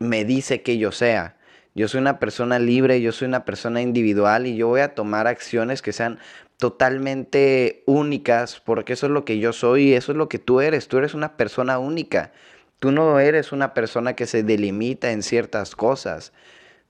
me 0.00 0.24
dice 0.24 0.62
que 0.62 0.78
yo 0.78 0.90
sea. 0.90 1.35
Yo 1.76 1.88
soy 1.88 2.00
una 2.00 2.18
persona 2.18 2.58
libre, 2.58 3.02
yo 3.02 3.12
soy 3.12 3.28
una 3.28 3.44
persona 3.44 3.82
individual 3.82 4.46
y 4.46 4.56
yo 4.56 4.66
voy 4.66 4.80
a 4.80 4.94
tomar 4.94 5.26
acciones 5.26 5.82
que 5.82 5.92
sean 5.92 6.18
totalmente 6.56 7.82
únicas, 7.84 8.60
porque 8.60 8.94
eso 8.94 9.04
es 9.04 9.12
lo 9.12 9.26
que 9.26 9.38
yo 9.38 9.52
soy 9.52 9.90
y 9.90 9.92
eso 9.92 10.12
es 10.12 10.16
lo 10.16 10.26
que 10.30 10.38
tú 10.38 10.62
eres. 10.62 10.88
Tú 10.88 10.96
eres 10.96 11.12
una 11.12 11.36
persona 11.36 11.78
única. 11.78 12.32
Tú 12.78 12.92
no 12.92 13.20
eres 13.20 13.52
una 13.52 13.74
persona 13.74 14.14
que 14.14 14.24
se 14.24 14.42
delimita 14.42 15.10
en 15.12 15.22
ciertas 15.22 15.76
cosas. 15.76 16.32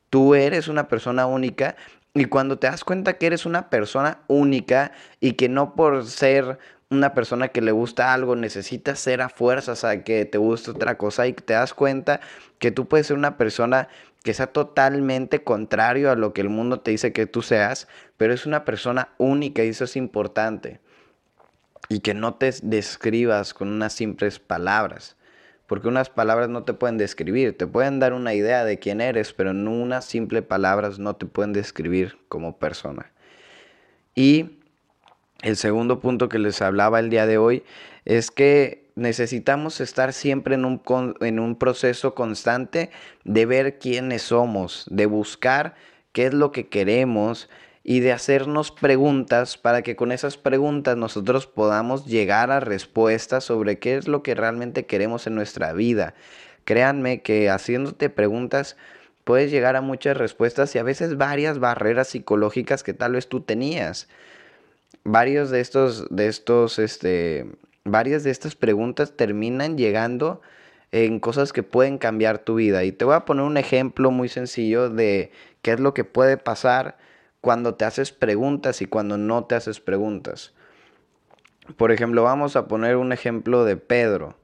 Tú 0.09 0.37
eres 0.37 0.69
una 0.69 0.87
persona 0.87 1.27
única 1.27 1.75
y 2.15 2.27
cuando 2.27 2.57
te 2.57 2.69
das 2.69 2.85
cuenta 2.85 3.19
que 3.19 3.27
eres 3.27 3.45
una 3.45 3.71
persona 3.71 4.21
única 4.29 4.93
y 5.19 5.33
que 5.33 5.49
no 5.49 5.75
por 5.75 6.07
ser 6.07 6.61
una 6.89 7.15
persona 7.15 7.49
que 7.49 7.61
le 7.61 7.73
gusta 7.73 8.13
algo 8.13 8.37
necesitas 8.37 9.01
ser 9.01 9.21
a 9.21 9.29
fuerzas 9.29 9.85
a 9.85 10.05
que 10.05 10.25
te 10.25 10.39
guste 10.39 10.71
otra 10.71 10.97
cosa 10.97 11.27
y 11.27 11.33
te 11.33 11.55
das 11.55 11.75
cuenta 11.75 12.21
que 12.59 12.71
tú 12.71 12.87
puedes 12.87 13.09
ser 13.09 13.17
una 13.17 13.37
persona 13.37 13.89
que 14.23 14.35
sea 14.35 14.49
totalmente 14.49 15.43
contrario 15.43 16.11
a 16.11 16.17
lo 16.17 16.33
que 16.33 16.41
el 16.41 16.49
mundo 16.49 16.81
te 16.81 16.91
dice 16.91 17.13
que 17.13 17.27
tú 17.27 17.43
seas, 17.43 17.87
pero 18.17 18.33
es 18.33 18.47
una 18.47 18.65
persona 18.65 19.11
única 19.19 19.65
y 19.65 19.69
eso 19.69 19.85
es 19.85 19.97
importante. 19.97 20.81
Y 21.89 22.01
que 22.01 22.15
no 22.15 22.35
te 22.35 22.53
describas 22.63 23.55
con 23.55 23.69
unas 23.69 23.93
simples 23.93 24.41
palabras, 24.41 25.17
porque 25.69 25.87
unas 25.87 26.11
palabras 26.11 26.49
no 26.49 26.65
te 26.65 26.73
pueden 26.73 26.99
describir, 26.99 27.57
te 27.57 27.69
pueden 27.69 28.01
dar 28.01 28.13
una 28.13 28.35
idea 28.35 28.65
de 28.65 28.81
quién 28.81 29.01
eres, 29.01 29.33
pero 29.33 29.53
en 29.53 29.69
unas 29.69 30.05
simples 30.05 30.43
palabras 30.43 30.99
no 30.99 31.15
te 31.15 31.27
pueden 31.27 31.53
describir 31.53 32.19
como 32.29 32.59
persona. 32.59 33.13
Y 34.17 34.56
el 35.43 35.57
segundo 35.57 36.01
punto 36.01 36.29
que 36.29 36.39
les 36.39 36.63
hablaba 36.63 37.01
el 37.01 37.11
día 37.11 37.27
de 37.27 37.39
hoy 37.39 37.63
es 38.05 38.31
que 38.31 38.87
necesitamos 38.95 39.81
estar 39.81 40.13
siempre 40.13 40.55
en 40.55 40.65
un, 40.65 40.81
en 41.21 41.39
un 41.39 41.57
proceso 41.57 42.15
constante 42.15 42.91
de 43.25 43.47
ver 43.47 43.79
quiénes 43.79 44.23
somos, 44.23 44.87
de 44.91 45.07
buscar 45.07 45.75
qué 46.13 46.27
es 46.27 46.35
lo 46.35 46.51
que 46.51 46.69
queremos 46.69 47.49
y 47.85 48.01
de 48.01 48.13
hacernos 48.13 48.73
preguntas 48.73 49.59
para 49.59 49.83
que 49.83 49.95
con 49.95 50.11
esas 50.11 50.39
preguntas 50.39 50.97
nosotros 50.97 51.47
podamos 51.47 52.07
llegar 52.07 52.51
a 52.51 52.59
respuestas 52.59 53.45
sobre 53.45 53.79
qué 53.79 53.97
es 53.97 54.09
lo 54.09 54.23
que 54.23 54.35
realmente 54.35 54.87
queremos 54.87 55.27
en 55.27 55.35
nuestra 55.35 55.73
vida. 55.73 56.15
Créanme 56.65 57.23
que 57.23 57.49
haciéndote 57.51 58.11
preguntas 58.11 58.77
puedes 59.25 59.51
llegar 59.51 59.77
a 59.77 59.83
muchas 59.83 60.17
respuestas 60.17 60.75
y 60.75 60.79
a 60.79 60.83
veces 60.83 61.17
varias 61.17 61.59
barreras 61.59 62.09
psicológicas 62.09 62.83
que 62.83 62.95
tal 62.95 63.13
vez 63.13 63.29
tú 63.29 63.41
tenías. 63.43 64.09
Varios 65.09 65.51
de 65.51 65.61
estos, 65.61 66.09
de 66.11 66.27
estos, 66.27 66.81
este, 66.81 67.47
varias 67.85 68.25
de 68.25 68.33
estas 68.33 68.57
preguntas 68.57 69.17
terminan 69.17 69.79
llegando 69.79 70.41
en 70.91 71.21
cosas 71.21 71.53
que 71.53 71.63
pueden 71.63 71.99
cambiar 71.99 72.41
tu 72.41 72.57
vida. 72.57 72.83
Y 72.83 72.91
te 72.91 73.05
voy 73.05 73.15
a 73.15 73.25
poner 73.25 73.45
un 73.45 73.57
ejemplo 73.57 74.11
muy 74.11 74.29
sencillo 74.29 74.91
de 74.91 75.31
qué 75.63 75.75
es 75.75 75.81
lo 75.81 75.95
que 75.95 76.03
puede 76.03 76.39
pasar 76.39 76.97
cuando 77.41 77.77
te 77.77 77.85
haces 77.85 78.11
preguntas 78.11 78.83
y 78.83 78.87
cuando 78.87 79.17
no 79.17 79.45
te 79.45 79.55
haces 79.55 79.79
preguntas. 79.79 80.55
Por 81.77 81.93
ejemplo, 81.93 82.25
vamos 82.25 82.57
a 82.57 82.67
poner 82.67 82.97
un 82.97 83.13
ejemplo 83.13 83.65
de 83.65 83.77
Pedro, 83.77 84.37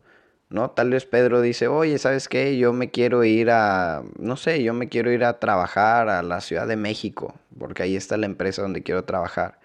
¿no? 0.48 0.70
Tal 0.70 0.90
vez 0.90 1.06
Pedro 1.06 1.40
dice, 1.40 1.66
oye, 1.66 1.98
¿sabes 1.98 2.28
qué? 2.28 2.56
Yo 2.56 2.72
me 2.72 2.92
quiero 2.92 3.24
ir 3.24 3.50
a, 3.50 4.04
no 4.16 4.36
sé, 4.36 4.62
yo 4.62 4.74
me 4.74 4.88
quiero 4.88 5.10
ir 5.10 5.24
a 5.24 5.40
trabajar 5.40 6.08
a 6.08 6.22
la 6.22 6.40
Ciudad 6.40 6.68
de 6.68 6.76
México, 6.76 7.34
porque 7.58 7.82
ahí 7.82 7.96
está 7.96 8.16
la 8.16 8.26
empresa 8.26 8.62
donde 8.62 8.84
quiero 8.84 9.02
trabajar. 9.02 9.61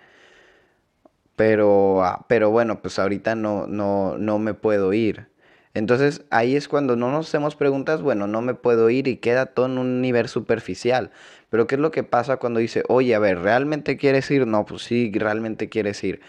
Pero, 1.37 2.03
ah, 2.03 2.25
pero 2.27 2.49
bueno, 2.51 2.81
pues 2.81 2.99
ahorita 2.99 3.35
no, 3.35 3.67
no, 3.67 4.17
no 4.17 4.39
me 4.39 4.53
puedo 4.55 4.91
ir. 4.93 5.29
Entonces 5.75 6.25
ahí 6.31 6.55
es 6.55 6.67
cuando 6.67 6.95
no 6.97 7.11
nos 7.11 7.27
hacemos 7.29 7.55
preguntas, 7.55 8.01
bueno, 8.01 8.27
no 8.27 8.41
me 8.41 8.55
puedo 8.55 8.89
ir 8.89 9.07
y 9.07 9.17
queda 9.17 9.45
todo 9.47 9.67
en 9.67 9.77
un 9.77 10.01
nivel 10.01 10.27
superficial. 10.29 11.11
Pero 11.51 11.67
¿qué 11.67 11.75
es 11.75 11.81
lo 11.81 11.91
que 11.91 12.03
pasa 12.03 12.37
cuando 12.37 12.59
dice, 12.59 12.83
oye, 12.89 13.15
a 13.15 13.19
ver, 13.19 13.39
¿realmente 13.39 13.97
quieres 13.97 14.29
ir? 14.31 14.47
No, 14.47 14.65
pues 14.65 14.83
sí, 14.83 15.11
realmente 15.13 15.69
quieres 15.69 16.03
ir. 16.03 16.21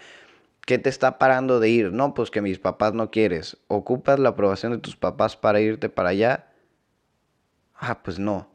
¿Qué 0.67 0.77
te 0.77 0.89
está 0.89 1.17
parando 1.19 1.59
de 1.59 1.69
ir? 1.69 1.93
No, 1.93 2.13
pues 2.13 2.31
que 2.31 2.41
mis 2.41 2.59
papás 2.59 2.93
no 2.93 3.11
quieres. 3.11 3.57
¿Ocupas 3.67 4.19
la 4.19 4.29
aprobación 4.29 4.73
de 4.73 4.79
tus 4.79 4.95
papás 4.95 5.35
para 5.37 5.61
irte 5.61 5.89
para 5.89 6.09
allá? 6.09 6.47
Ah, 7.75 8.03
pues 8.03 8.19
no. 8.19 8.47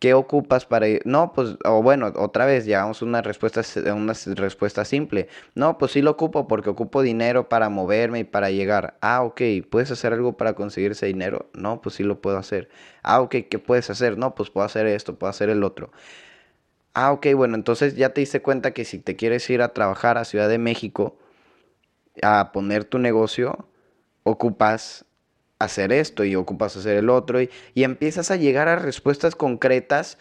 ¿Qué 0.00 0.14
ocupas 0.14 0.64
para 0.64 0.88
ir? 0.88 1.02
No, 1.04 1.34
pues, 1.34 1.56
o 1.62 1.82
bueno, 1.82 2.10
otra 2.16 2.46
vez 2.46 2.64
llegamos 2.64 3.02
a 3.02 3.04
una 3.04 3.20
respuesta, 3.20 3.60
una 3.94 4.14
respuesta 4.34 4.86
simple. 4.86 5.28
No, 5.54 5.76
pues 5.76 5.92
sí 5.92 6.00
lo 6.00 6.12
ocupo 6.12 6.48
porque 6.48 6.70
ocupo 6.70 7.02
dinero 7.02 7.50
para 7.50 7.68
moverme 7.68 8.20
y 8.20 8.24
para 8.24 8.50
llegar. 8.50 8.96
Ah, 9.02 9.22
ok, 9.22 9.42
¿puedes 9.70 9.90
hacer 9.90 10.14
algo 10.14 10.38
para 10.38 10.54
conseguir 10.54 10.92
ese 10.92 11.04
dinero? 11.04 11.50
No, 11.52 11.82
pues 11.82 11.96
sí 11.96 12.02
lo 12.02 12.22
puedo 12.22 12.38
hacer. 12.38 12.70
Ah, 13.02 13.20
ok, 13.20 13.36
¿qué 13.50 13.58
puedes 13.58 13.90
hacer? 13.90 14.16
No, 14.16 14.34
pues 14.34 14.48
puedo 14.48 14.64
hacer 14.64 14.86
esto, 14.86 15.16
puedo 15.18 15.30
hacer 15.30 15.50
el 15.50 15.62
otro. 15.62 15.90
Ah, 16.94 17.12
ok, 17.12 17.26
bueno, 17.36 17.54
entonces 17.54 17.94
ya 17.96 18.10
te 18.14 18.20
diste 18.20 18.42
cuenta 18.42 18.72
que 18.72 18.84
si 18.86 18.98
te 18.98 19.16
quieres 19.16 19.48
ir 19.50 19.60
a 19.62 19.74
trabajar 19.74 20.18
a 20.18 20.24
Ciudad 20.24 20.48
de 20.48 20.58
México, 20.58 21.18
a 22.22 22.52
poner 22.52 22.84
tu 22.84 22.98
negocio, 22.98 23.68
ocupas 24.24 25.04
hacer 25.60 25.92
esto 25.92 26.24
y 26.24 26.34
ocupas 26.34 26.76
hacer 26.76 26.96
el 26.96 27.08
otro 27.08 27.40
y, 27.40 27.50
empiezas 27.76 28.32
a 28.32 28.36
llegar 28.36 28.66
a 28.66 28.76
respuestas 28.76 29.36
concretas 29.36 30.18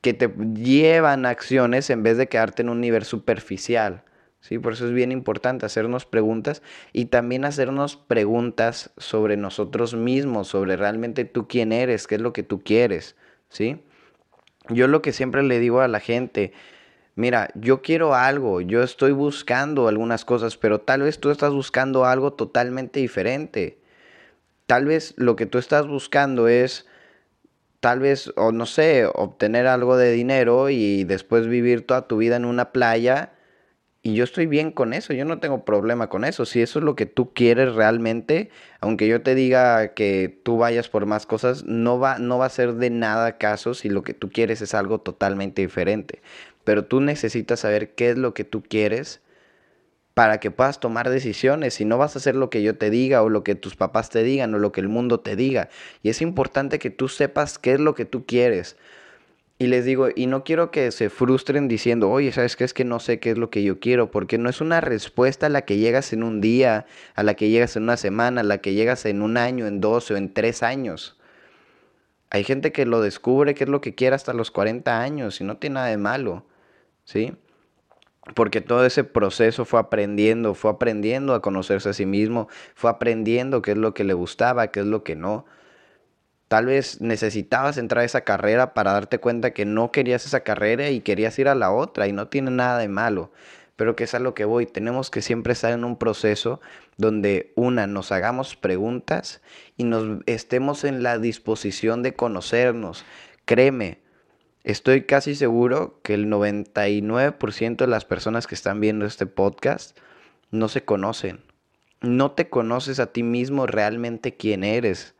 que 0.00 0.14
te 0.14 0.28
llevan 0.54 1.26
a 1.26 1.30
acciones 1.30 1.90
en 1.90 2.02
vez 2.02 2.16
de 2.16 2.28
quedarte 2.28 2.62
en 2.62 2.70
un 2.70 2.80
nivel 2.80 3.04
superficial. 3.04 4.02
¿sí? 4.40 4.58
Por 4.58 4.72
eso 4.72 4.86
es 4.86 4.92
bien 4.92 5.12
importante 5.12 5.66
hacernos 5.66 6.06
preguntas 6.06 6.62
y 6.92 7.06
también 7.06 7.44
hacernos 7.44 7.96
preguntas 7.96 8.90
sobre 8.96 9.36
nosotros 9.36 9.94
mismos, 9.94 10.48
sobre 10.48 10.76
realmente 10.76 11.24
tú 11.24 11.46
quién 11.46 11.72
eres, 11.72 12.06
qué 12.06 12.16
es 12.16 12.20
lo 12.20 12.32
que 12.32 12.42
tú 12.42 12.62
quieres. 12.62 13.14
¿sí? 13.50 13.82
Yo 14.70 14.88
lo 14.88 15.02
que 15.02 15.12
siempre 15.12 15.42
le 15.42 15.58
digo 15.58 15.80
a 15.80 15.88
la 15.88 16.00
gente, 16.00 16.52
mira, 17.14 17.50
yo 17.54 17.82
quiero 17.82 18.14
algo, 18.14 18.62
yo 18.62 18.82
estoy 18.82 19.12
buscando 19.12 19.88
algunas 19.88 20.24
cosas, 20.24 20.56
pero 20.56 20.80
tal 20.80 21.02
vez 21.02 21.18
tú 21.18 21.30
estás 21.30 21.52
buscando 21.52 22.06
algo 22.06 22.32
totalmente 22.32 23.00
diferente. 23.00 23.78
Tal 24.68 24.84
vez 24.84 25.14
lo 25.16 25.34
que 25.34 25.46
tú 25.46 25.56
estás 25.56 25.86
buscando 25.86 26.46
es, 26.46 26.86
tal 27.80 28.00
vez, 28.00 28.30
o 28.36 28.52
no 28.52 28.66
sé, 28.66 29.06
obtener 29.06 29.66
algo 29.66 29.96
de 29.96 30.12
dinero 30.12 30.68
y 30.68 31.04
después 31.04 31.46
vivir 31.46 31.86
toda 31.86 32.06
tu 32.06 32.18
vida 32.18 32.36
en 32.36 32.44
una 32.44 32.70
playa. 32.70 33.32
Y 34.02 34.14
yo 34.14 34.24
estoy 34.24 34.44
bien 34.44 34.70
con 34.70 34.92
eso, 34.92 35.14
yo 35.14 35.24
no 35.24 35.40
tengo 35.40 35.64
problema 35.64 36.10
con 36.10 36.24
eso. 36.24 36.44
Si 36.44 36.60
eso 36.60 36.80
es 36.80 36.84
lo 36.84 36.96
que 36.96 37.06
tú 37.06 37.32
quieres 37.32 37.74
realmente, 37.76 38.50
aunque 38.80 39.08
yo 39.08 39.22
te 39.22 39.34
diga 39.34 39.94
que 39.94 40.38
tú 40.42 40.58
vayas 40.58 40.90
por 40.90 41.06
más 41.06 41.24
cosas, 41.24 41.64
no 41.64 41.98
va, 41.98 42.18
no 42.18 42.36
va 42.36 42.44
a 42.44 42.50
ser 42.50 42.74
de 42.74 42.90
nada 42.90 43.38
caso 43.38 43.72
si 43.72 43.88
lo 43.88 44.02
que 44.02 44.12
tú 44.12 44.28
quieres 44.30 44.60
es 44.60 44.74
algo 44.74 45.00
totalmente 45.00 45.62
diferente 45.62 46.20
pero 46.68 46.84
tú 46.84 47.00
necesitas 47.00 47.60
saber 47.60 47.94
qué 47.94 48.10
es 48.10 48.18
lo 48.18 48.34
que 48.34 48.44
tú 48.44 48.62
quieres 48.62 49.22
para 50.18 50.40
que 50.40 50.50
puedas 50.50 50.80
tomar 50.80 51.10
decisiones. 51.10 51.74
Si 51.74 51.84
no 51.84 51.96
vas 51.96 52.16
a 52.16 52.18
hacer 52.18 52.34
lo 52.34 52.50
que 52.50 52.60
yo 52.60 52.76
te 52.76 52.90
diga 52.90 53.22
o 53.22 53.28
lo 53.28 53.44
que 53.44 53.54
tus 53.54 53.76
papás 53.76 54.10
te 54.10 54.24
digan 54.24 54.52
o 54.52 54.58
lo 54.58 54.72
que 54.72 54.80
el 54.80 54.88
mundo 54.88 55.20
te 55.20 55.36
diga. 55.36 55.68
Y 56.02 56.08
es 56.08 56.22
importante 56.22 56.80
que 56.80 56.90
tú 56.90 57.06
sepas 57.06 57.56
qué 57.60 57.74
es 57.74 57.78
lo 57.78 57.94
que 57.94 58.04
tú 58.04 58.26
quieres. 58.26 58.76
Y 59.60 59.68
les 59.68 59.84
digo, 59.84 60.08
y 60.12 60.26
no 60.26 60.42
quiero 60.42 60.72
que 60.72 60.90
se 60.90 61.08
frustren 61.08 61.68
diciendo, 61.68 62.10
oye, 62.10 62.32
¿sabes 62.32 62.56
qué? 62.56 62.64
Es 62.64 62.74
que 62.74 62.84
no 62.84 62.98
sé 62.98 63.20
qué 63.20 63.30
es 63.30 63.38
lo 63.38 63.48
que 63.50 63.62
yo 63.62 63.78
quiero, 63.78 64.10
porque 64.10 64.38
no 64.38 64.50
es 64.50 64.60
una 64.60 64.80
respuesta 64.80 65.46
a 65.46 65.50
la 65.50 65.62
que 65.62 65.76
llegas 65.76 66.12
en 66.12 66.24
un 66.24 66.40
día, 66.40 66.86
a 67.14 67.22
la 67.22 67.34
que 67.34 67.48
llegas 67.48 67.76
en 67.76 67.84
una 67.84 67.96
semana, 67.96 68.40
a 68.40 68.44
la 68.44 68.58
que 68.58 68.74
llegas 68.74 69.06
en 69.06 69.22
un 69.22 69.36
año, 69.36 69.68
en 69.68 69.80
dos 69.80 70.10
o 70.10 70.16
en 70.16 70.34
tres 70.34 70.64
años. 70.64 71.16
Hay 72.30 72.42
gente 72.42 72.72
que 72.72 72.86
lo 72.86 73.02
descubre 73.02 73.54
qué 73.54 73.62
es 73.62 73.70
lo 73.70 73.80
que 73.80 73.94
quiere 73.94 74.16
hasta 74.16 74.32
los 74.32 74.50
40 74.50 75.00
años 75.00 75.40
y 75.40 75.44
no 75.44 75.58
tiene 75.58 75.74
nada 75.74 75.86
de 75.86 75.96
malo. 75.96 76.44
¿sí? 77.04 77.36
Porque 78.34 78.60
todo 78.60 78.84
ese 78.84 79.04
proceso 79.04 79.64
fue 79.64 79.80
aprendiendo, 79.80 80.54
fue 80.54 80.70
aprendiendo 80.70 81.34
a 81.34 81.42
conocerse 81.42 81.88
a 81.88 81.92
sí 81.92 82.06
mismo, 82.06 82.48
fue 82.74 82.90
aprendiendo 82.90 83.62
qué 83.62 83.72
es 83.72 83.78
lo 83.78 83.94
que 83.94 84.04
le 84.04 84.14
gustaba, 84.14 84.68
qué 84.68 84.80
es 84.80 84.86
lo 84.86 85.02
que 85.02 85.16
no. 85.16 85.46
Tal 86.48 86.66
vez 86.66 87.00
necesitabas 87.00 87.76
entrar 87.76 88.02
a 88.02 88.06
esa 88.06 88.22
carrera 88.22 88.72
para 88.72 88.92
darte 88.92 89.18
cuenta 89.18 89.52
que 89.52 89.66
no 89.66 89.92
querías 89.92 90.24
esa 90.24 90.40
carrera 90.40 90.88
y 90.88 91.00
querías 91.00 91.38
ir 91.38 91.48
a 91.48 91.54
la 91.54 91.70
otra 91.70 92.06
y 92.06 92.12
no 92.12 92.28
tiene 92.28 92.50
nada 92.50 92.78
de 92.78 92.88
malo. 92.88 93.32
Pero 93.76 93.94
que 93.94 94.04
es 94.04 94.14
a 94.14 94.18
lo 94.18 94.34
que 94.34 94.44
voy, 94.44 94.66
tenemos 94.66 95.10
que 95.10 95.22
siempre 95.22 95.52
estar 95.52 95.72
en 95.72 95.84
un 95.84 95.98
proceso 95.98 96.60
donde 96.96 97.52
una, 97.54 97.86
nos 97.86 98.10
hagamos 98.12 98.56
preguntas 98.56 99.40
y 99.76 99.84
nos 99.84 100.20
estemos 100.26 100.84
en 100.84 101.02
la 101.02 101.18
disposición 101.18 102.02
de 102.02 102.14
conocernos. 102.14 103.04
Créeme, 103.44 104.00
Estoy 104.68 105.04
casi 105.04 105.34
seguro 105.34 105.98
que 106.02 106.12
el 106.12 106.26
99% 106.26 107.76
de 107.78 107.86
las 107.86 108.04
personas 108.04 108.46
que 108.46 108.54
están 108.54 108.80
viendo 108.80 109.06
este 109.06 109.24
podcast 109.24 109.96
no 110.50 110.68
se 110.68 110.84
conocen. 110.84 111.40
No 112.02 112.32
te 112.32 112.50
conoces 112.50 113.00
a 113.00 113.06
ti 113.06 113.22
mismo 113.22 113.66
realmente 113.66 114.36
quién 114.36 114.64
eres. 114.64 115.14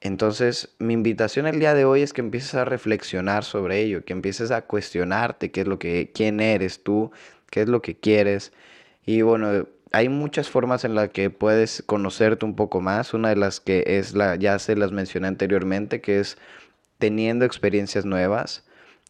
Entonces, 0.00 0.74
mi 0.80 0.94
invitación 0.94 1.46
el 1.46 1.60
día 1.60 1.74
de 1.74 1.84
hoy 1.84 2.02
es 2.02 2.12
que 2.12 2.22
empieces 2.22 2.56
a 2.56 2.64
reflexionar 2.64 3.44
sobre 3.44 3.82
ello, 3.82 4.04
que 4.04 4.14
empieces 4.14 4.50
a 4.50 4.62
cuestionarte 4.62 5.52
qué 5.52 5.60
es 5.60 5.68
lo 5.68 5.78
que 5.78 6.10
quién 6.12 6.40
eres 6.40 6.82
tú, 6.82 7.12
qué 7.50 7.60
es 7.60 7.68
lo 7.68 7.82
que 7.82 7.94
quieres. 7.94 8.52
Y 9.06 9.22
bueno, 9.22 9.68
hay 9.92 10.08
muchas 10.08 10.50
formas 10.50 10.84
en 10.84 10.96
las 10.96 11.10
que 11.10 11.30
puedes 11.30 11.84
conocerte 11.86 12.44
un 12.46 12.56
poco 12.56 12.80
más. 12.80 13.14
Una 13.14 13.28
de 13.28 13.36
las 13.36 13.60
que 13.60 13.84
es 13.86 14.14
la 14.14 14.34
ya 14.34 14.58
se 14.58 14.74
las 14.74 14.90
mencioné 14.90 15.28
anteriormente, 15.28 16.00
que 16.00 16.18
es 16.18 16.36
teniendo 17.02 17.44
experiencias 17.44 18.04
nuevas. 18.04 18.64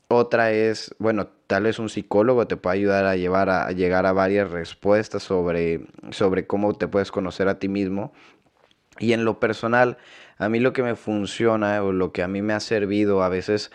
Otra 0.09 0.51
es, 0.51 0.95
bueno, 0.99 1.29
tal 1.47 1.65
vez 1.65 1.79
un 1.79 1.91
psicólogo 1.91 2.47
te 2.47 2.57
puede 2.57 2.79
ayudar 2.79 3.05
a, 3.05 3.17
llevar 3.17 3.51
a, 3.51 3.71
llegar 3.73 4.07
a 4.07 4.15
varias 4.15 4.51
respuestas 4.51 5.23
sobre, 5.23 5.83
sobre 6.11 6.47
cómo 6.47 6.73
te 6.73 6.89
puedes 6.89 7.11
conocer 7.11 7.49
a 7.49 7.59
ti 7.59 7.69
mismo. 7.69 8.15
Y 8.99 9.13
en 9.13 9.27
lo 9.27 9.41
personal, 9.41 9.99
a 10.39 10.49
mí 10.49 10.59
lo 10.59 10.73
que 10.73 10.83
me 10.83 10.97
funciona 10.97 11.83
o 11.83 11.93
lo 11.93 12.13
que 12.13 12.23
a 12.23 12.29
mí 12.29 12.41
me 12.41 12.55
ha 12.55 12.61
servido 12.61 13.23
a 13.23 13.29
veces 13.29 13.71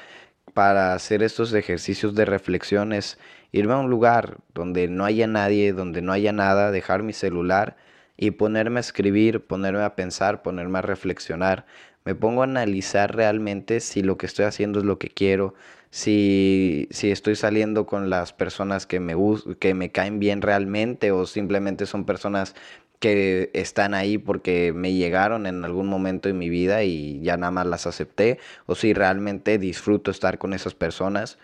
para 0.55 0.95
hacer 0.95 1.21
estos 1.21 1.53
ejercicios 1.53 2.15
de 2.15 2.25
reflexión 2.25 2.93
es 2.93 3.19
irme 3.51 3.73
a 3.73 3.77
un 3.77 3.91
lugar 3.91 4.37
donde 4.55 4.87
no 4.87 5.05
haya 5.05 5.27
nadie, 5.27 5.73
donde 5.73 6.01
no 6.01 6.11
haya 6.11 6.31
nada, 6.31 6.71
dejar 6.71 7.03
mi 7.03 7.13
celular 7.13 7.77
y 8.17 8.31
ponerme 8.31 8.79
a 8.79 8.81
escribir, 8.81 9.45
ponerme 9.45 9.83
a 9.83 9.95
pensar, 9.95 10.41
ponerme 10.41 10.79
a 10.79 10.81
reflexionar 10.81 11.67
me 12.07 12.15
pongo 12.15 12.39
a 12.39 12.45
analizar 12.45 13.13
realmente 13.17 13.81
si 13.81 14.01
lo 14.01 14.17
que 14.17 14.27
estoy 14.27 14.45
haciendo 14.45 14.79
es 14.79 14.85
lo 14.85 14.97
que 14.97 15.09
quiero, 15.09 15.55
si, 15.89 16.87
si 16.89 17.11
estoy 17.11 17.35
saliendo 17.35 17.85
con 17.85 18.09
las 18.09 18.31
personas 18.31 18.85
que 18.85 19.01
me, 19.01 19.13
que 19.59 19.73
me 19.73 19.91
caen 19.91 20.17
bien 20.17 20.41
realmente 20.41 21.11
o 21.11 21.25
simplemente 21.25 21.85
son 21.85 22.05
personas 22.05 22.55
que 22.99 23.49
están 23.51 23.93
ahí 23.93 24.17
porque 24.17 24.71
me 24.71 24.93
llegaron 24.93 25.47
en 25.47 25.65
algún 25.65 25.87
momento 25.87 26.29
de 26.29 26.33
mi 26.33 26.47
vida 26.49 26.81
y 26.85 27.19
ya 27.23 27.35
nada 27.35 27.51
más 27.51 27.65
las 27.65 27.87
acepté, 27.87 28.39
o 28.67 28.75
si 28.75 28.93
realmente 28.93 29.57
disfruto 29.57 30.09
estar 30.09 30.37
con 30.37 30.53
esas 30.53 30.75
personas. 30.75 31.37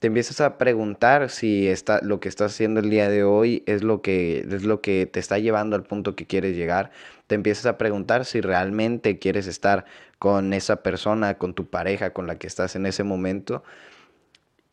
Te 0.00 0.08
empiezas 0.08 0.40
a 0.40 0.58
preguntar 0.58 1.30
si 1.30 1.68
está, 1.68 2.00
lo 2.02 2.18
que 2.18 2.28
estás 2.28 2.52
haciendo 2.52 2.80
el 2.80 2.90
día 2.90 3.08
de 3.08 3.22
hoy 3.22 3.62
es 3.66 3.84
lo, 3.84 4.02
que, 4.02 4.40
es 4.40 4.64
lo 4.64 4.80
que 4.80 5.06
te 5.06 5.20
está 5.20 5.38
llevando 5.38 5.76
al 5.76 5.84
punto 5.84 6.16
que 6.16 6.26
quieres 6.26 6.56
llegar 6.56 6.90
te 7.26 7.34
empiezas 7.34 7.66
a 7.66 7.78
preguntar 7.78 8.24
si 8.24 8.40
realmente 8.40 9.18
quieres 9.18 9.46
estar 9.46 9.84
con 10.18 10.52
esa 10.52 10.82
persona, 10.82 11.38
con 11.38 11.54
tu 11.54 11.66
pareja, 11.66 12.12
con 12.12 12.26
la 12.26 12.38
que 12.38 12.46
estás 12.46 12.76
en 12.76 12.86
ese 12.86 13.04
momento. 13.04 13.62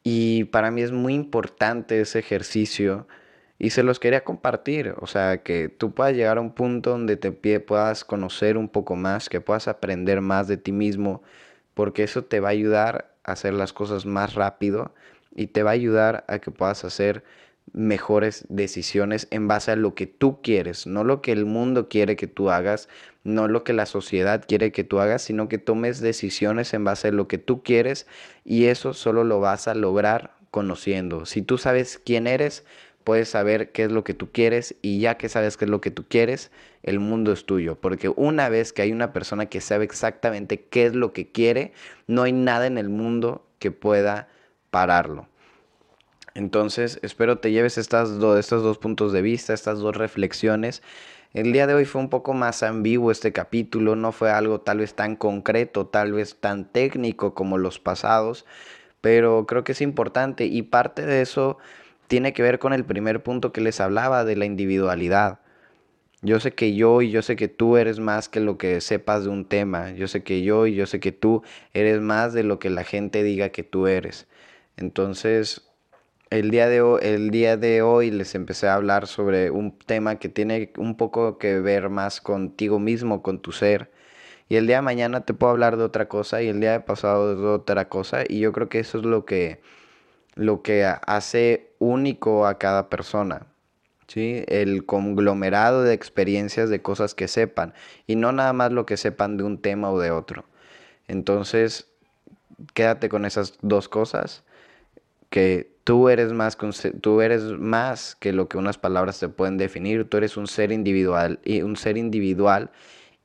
Y 0.04 0.46
para 0.46 0.72
mí 0.72 0.82
es 0.82 0.92
muy 0.92 1.14
importante 1.14 2.02
ese 2.02 2.20
ejercicio 2.20 3.08
y 3.60 3.70
se 3.70 3.84
los 3.84 4.00
quería 4.00 4.24
compartir, 4.24 4.96
o 5.00 5.06
sea, 5.06 5.44
que 5.44 5.70
tú 5.70 5.94
puedas 5.94 6.16
llegar 6.16 6.40
a 6.40 6.42
un 6.42 6.52
punto 6.54 6.90
donde 6.90 7.16
te 7.16 7.32
puedas 7.60 8.04
conocer 8.04 8.58
un 8.58 8.68
poco 8.68 8.96
más, 8.96 9.30
que 9.30 9.40
puedas 9.40 9.68
aprender 9.68 10.20
más 10.22 10.48
de 10.48 10.58
ti 10.58 10.72
mismo, 10.72 11.22
porque 11.76 12.02
eso 12.04 12.24
te 12.24 12.40
va 12.40 12.50
a 12.50 12.52
ayudar 12.54 13.14
a 13.24 13.34
hacer 13.34 13.54
las 13.54 13.72
cosas 13.72 14.08
más 14.08 14.34
rápido 14.34 14.96
y 15.36 15.48
te 15.48 15.62
va 15.62 15.70
a 15.72 15.74
ayudar 15.74 16.26
a 16.28 16.40
que 16.40 16.50
puedas 16.50 16.84
hacer 16.86 17.24
mejores 17.74 18.46
decisiones 18.50 19.28
en 19.32 19.48
base 19.48 19.72
a 19.72 19.76
lo 19.76 19.96
que 19.96 20.08
tú 20.08 20.42
quieres, 20.42 20.88
no 20.88 21.04
lo 21.04 21.22
que 21.22 21.32
el 21.32 21.46
mundo 21.46 21.88
quiere 21.88 22.16
que 22.16 22.28
tú 22.28 22.50
hagas, 22.50 22.90
no 23.24 23.48
lo 23.48 23.64
que 23.64 23.74
la 23.74 23.86
sociedad 23.86 24.44
quiere 24.48 24.72
que 24.72 24.84
tú 24.84 25.00
hagas, 25.00 25.22
sino 25.22 25.48
que 25.48 25.58
tomes 25.58 26.02
decisiones 26.02 26.74
en 26.74 26.84
base 26.84 27.10
a 27.10 27.12
lo 27.12 27.28
que 27.28 27.38
tú 27.38 27.64
quieres 27.64 28.08
y 28.44 28.66
eso 28.66 28.94
solo 28.94 29.24
lo 29.24 29.40
vas 29.40 29.68
a 29.68 29.76
lograr 29.76 30.36
conociendo. 30.52 31.26
Si 31.26 31.42
tú 31.42 31.58
sabes 31.58 32.00
quién 32.04 32.28
eres, 32.28 32.66
puedes 33.04 33.30
saber 33.30 33.72
qué 33.72 33.84
es 33.86 33.92
lo 33.92 34.04
que 34.04 34.14
tú 34.14 34.32
quieres 34.32 34.76
y 34.82 35.00
ya 35.00 35.18
que 35.18 35.30
sabes 35.30 35.58
qué 35.58 35.66
es 35.66 35.72
lo 35.72 35.82
que 35.82 35.92
tú 35.92 36.06
quieres, 36.08 36.52
el 36.84 37.00
mundo 37.00 37.32
es 37.32 37.46
tuyo. 37.46 37.76
Porque 37.80 38.10
una 38.10 38.50
vez 38.50 38.74
que 38.74 38.82
hay 38.82 38.92
una 38.92 39.14
persona 39.14 39.48
que 39.48 39.62
sabe 39.62 39.86
exactamente 39.86 40.62
qué 40.66 40.86
es 40.86 40.96
lo 40.96 41.14
que 41.14 41.32
quiere, 41.32 41.74
no 42.08 42.24
hay 42.24 42.34
nada 42.34 42.68
en 42.68 42.78
el 42.78 42.90
mundo 42.90 43.46
que 43.60 43.72
pueda 43.72 44.28
pararlo. 44.70 45.28
Entonces, 46.34 47.00
espero 47.02 47.40
te 47.40 47.52
lleves 47.52 47.78
estas 47.78 48.10
estos 48.10 48.64
dos 48.64 48.78
puntos 48.78 49.12
de 49.12 49.22
vista, 49.22 49.54
estas 49.54 49.80
dos 49.80 49.98
reflexiones. 49.98 50.82
El 51.34 51.54
día 51.54 51.68
de 51.68 51.74
hoy 51.74 51.86
fue 51.86 52.02
un 52.02 52.10
poco 52.10 52.34
más 52.34 52.64
ambiguo 52.64 53.12
este 53.12 53.32
capítulo, 53.32 53.96
no 53.96 54.12
fue 54.12 54.32
algo 54.32 54.62
tal 54.62 54.80
vez 54.80 54.94
tan 54.96 55.16
concreto, 55.16 55.88
tal 55.88 56.14
vez 56.14 56.36
tan 56.40 56.66
técnico 56.66 57.34
como 57.34 57.58
los 57.58 57.80
pasados, 57.80 58.46
pero 59.02 59.46
creo 59.48 59.64
que 59.64 59.72
es 59.74 59.82
importante 59.82 60.46
y 60.46 60.62
parte 60.62 61.06
de 61.06 61.22
eso 61.22 61.58
tiene 62.08 62.34
que 62.34 62.44
ver 62.44 62.60
con 62.60 62.74
el 62.74 62.86
primer 62.86 63.24
punto 63.24 63.54
que 63.54 63.62
les 63.62 63.80
hablaba 63.80 64.26
de 64.26 64.36
la 64.36 64.46
individualidad. 64.46 65.40
Yo 66.22 66.40
sé 66.40 66.54
que 66.54 66.76
yo 66.76 67.02
y 67.02 67.10
yo 67.12 67.22
sé 67.22 67.36
que 67.36 67.48
tú 67.48 67.78
eres 67.78 68.00
más 68.00 68.30
que 68.30 68.42
lo 68.42 68.58
que 68.58 68.80
sepas 68.82 69.24
de 69.24 69.30
un 69.30 69.46
tema. 69.46 69.92
Yo 69.92 70.08
sé 70.08 70.24
que 70.24 70.44
yo 70.44 70.68
y 70.68 70.76
yo 70.76 70.86
sé 70.86 71.00
que 71.00 71.12
tú 71.12 71.44
eres 71.74 72.00
más 72.02 72.34
de 72.34 72.44
lo 72.44 72.60
que 72.60 72.70
la 72.70 72.84
gente 72.84 73.24
diga 73.24 73.50
que 73.50 73.64
tú 73.64 73.88
eres. 73.88 74.28
Entonces, 74.78 75.71
el 76.32 76.50
día, 76.50 76.70
de 76.70 76.82
hoy, 76.82 77.00
el 77.04 77.30
día 77.30 77.58
de 77.58 77.82
hoy 77.82 78.10
les 78.10 78.36
empecé 78.36 78.68
a 78.68 78.76
hablar 78.76 79.06
sobre 79.08 79.52
un 79.52 79.78
tema 79.78 80.16
que 80.18 80.30
tiene 80.30 80.72
un 80.78 80.96
poco 80.96 81.38
que 81.38 81.60
ver 81.60 81.90
más 81.90 82.22
contigo 82.22 82.80
mismo, 82.80 83.22
con 83.22 83.42
tu 83.42 83.52
ser. 83.52 83.92
Y 84.48 84.56
el 84.56 84.66
día 84.66 84.78
de 84.78 84.82
mañana 84.82 85.26
te 85.26 85.34
puedo 85.34 85.52
hablar 85.52 85.76
de 85.78 85.84
otra 85.84 86.08
cosa 86.08 86.42
y 86.42 86.48
el 86.48 86.62
día 86.62 86.72
de 86.72 86.80
pasado 86.80 87.36
de 87.36 87.48
otra 87.48 87.90
cosa. 87.90 88.24
Y 88.28 88.40
yo 88.40 88.54
creo 88.54 88.70
que 88.70 88.80
eso 88.80 88.98
es 89.00 89.06
lo 89.06 89.26
que, 89.26 89.62
lo 90.36 90.62
que 90.62 90.86
hace 90.86 91.74
único 91.80 92.48
a 92.48 92.58
cada 92.58 92.90
persona. 92.90 93.48
¿sí? 94.08 94.44
El 94.48 94.86
conglomerado 94.86 95.84
de 95.84 95.94
experiencias 95.94 96.70
de 96.70 96.82
cosas 96.82 97.14
que 97.14 97.28
sepan. 97.28 97.74
Y 98.08 98.16
no 98.16 98.32
nada 98.32 98.54
más 98.54 98.72
lo 98.72 98.86
que 98.86 98.96
sepan 98.96 99.36
de 99.36 99.44
un 99.44 99.62
tema 99.62 99.92
o 99.92 100.00
de 100.00 100.12
otro. 100.12 100.46
Entonces, 101.10 101.88
quédate 102.74 103.10
con 103.10 103.26
esas 103.26 103.58
dos 103.62 103.90
cosas. 103.90 104.46
Que 105.32 105.72
Tú 105.84 106.10
eres, 106.10 106.32
más, 106.32 106.58
tú 107.02 107.22
eres 107.22 107.44
más 107.44 108.16
que 108.16 108.34
lo 108.34 108.48
que 108.48 108.58
unas 108.58 108.78
palabras 108.78 109.20
te 109.20 109.30
pueden 109.30 109.58
definir. 109.58 110.08
Tú 110.08 110.18
eres 110.18 110.38
un 110.38 110.46
ser 110.46 110.72
individual 110.72 111.40
y 111.44 111.64
un 111.64 111.76
ser 111.76 111.98
individual 111.98 112.70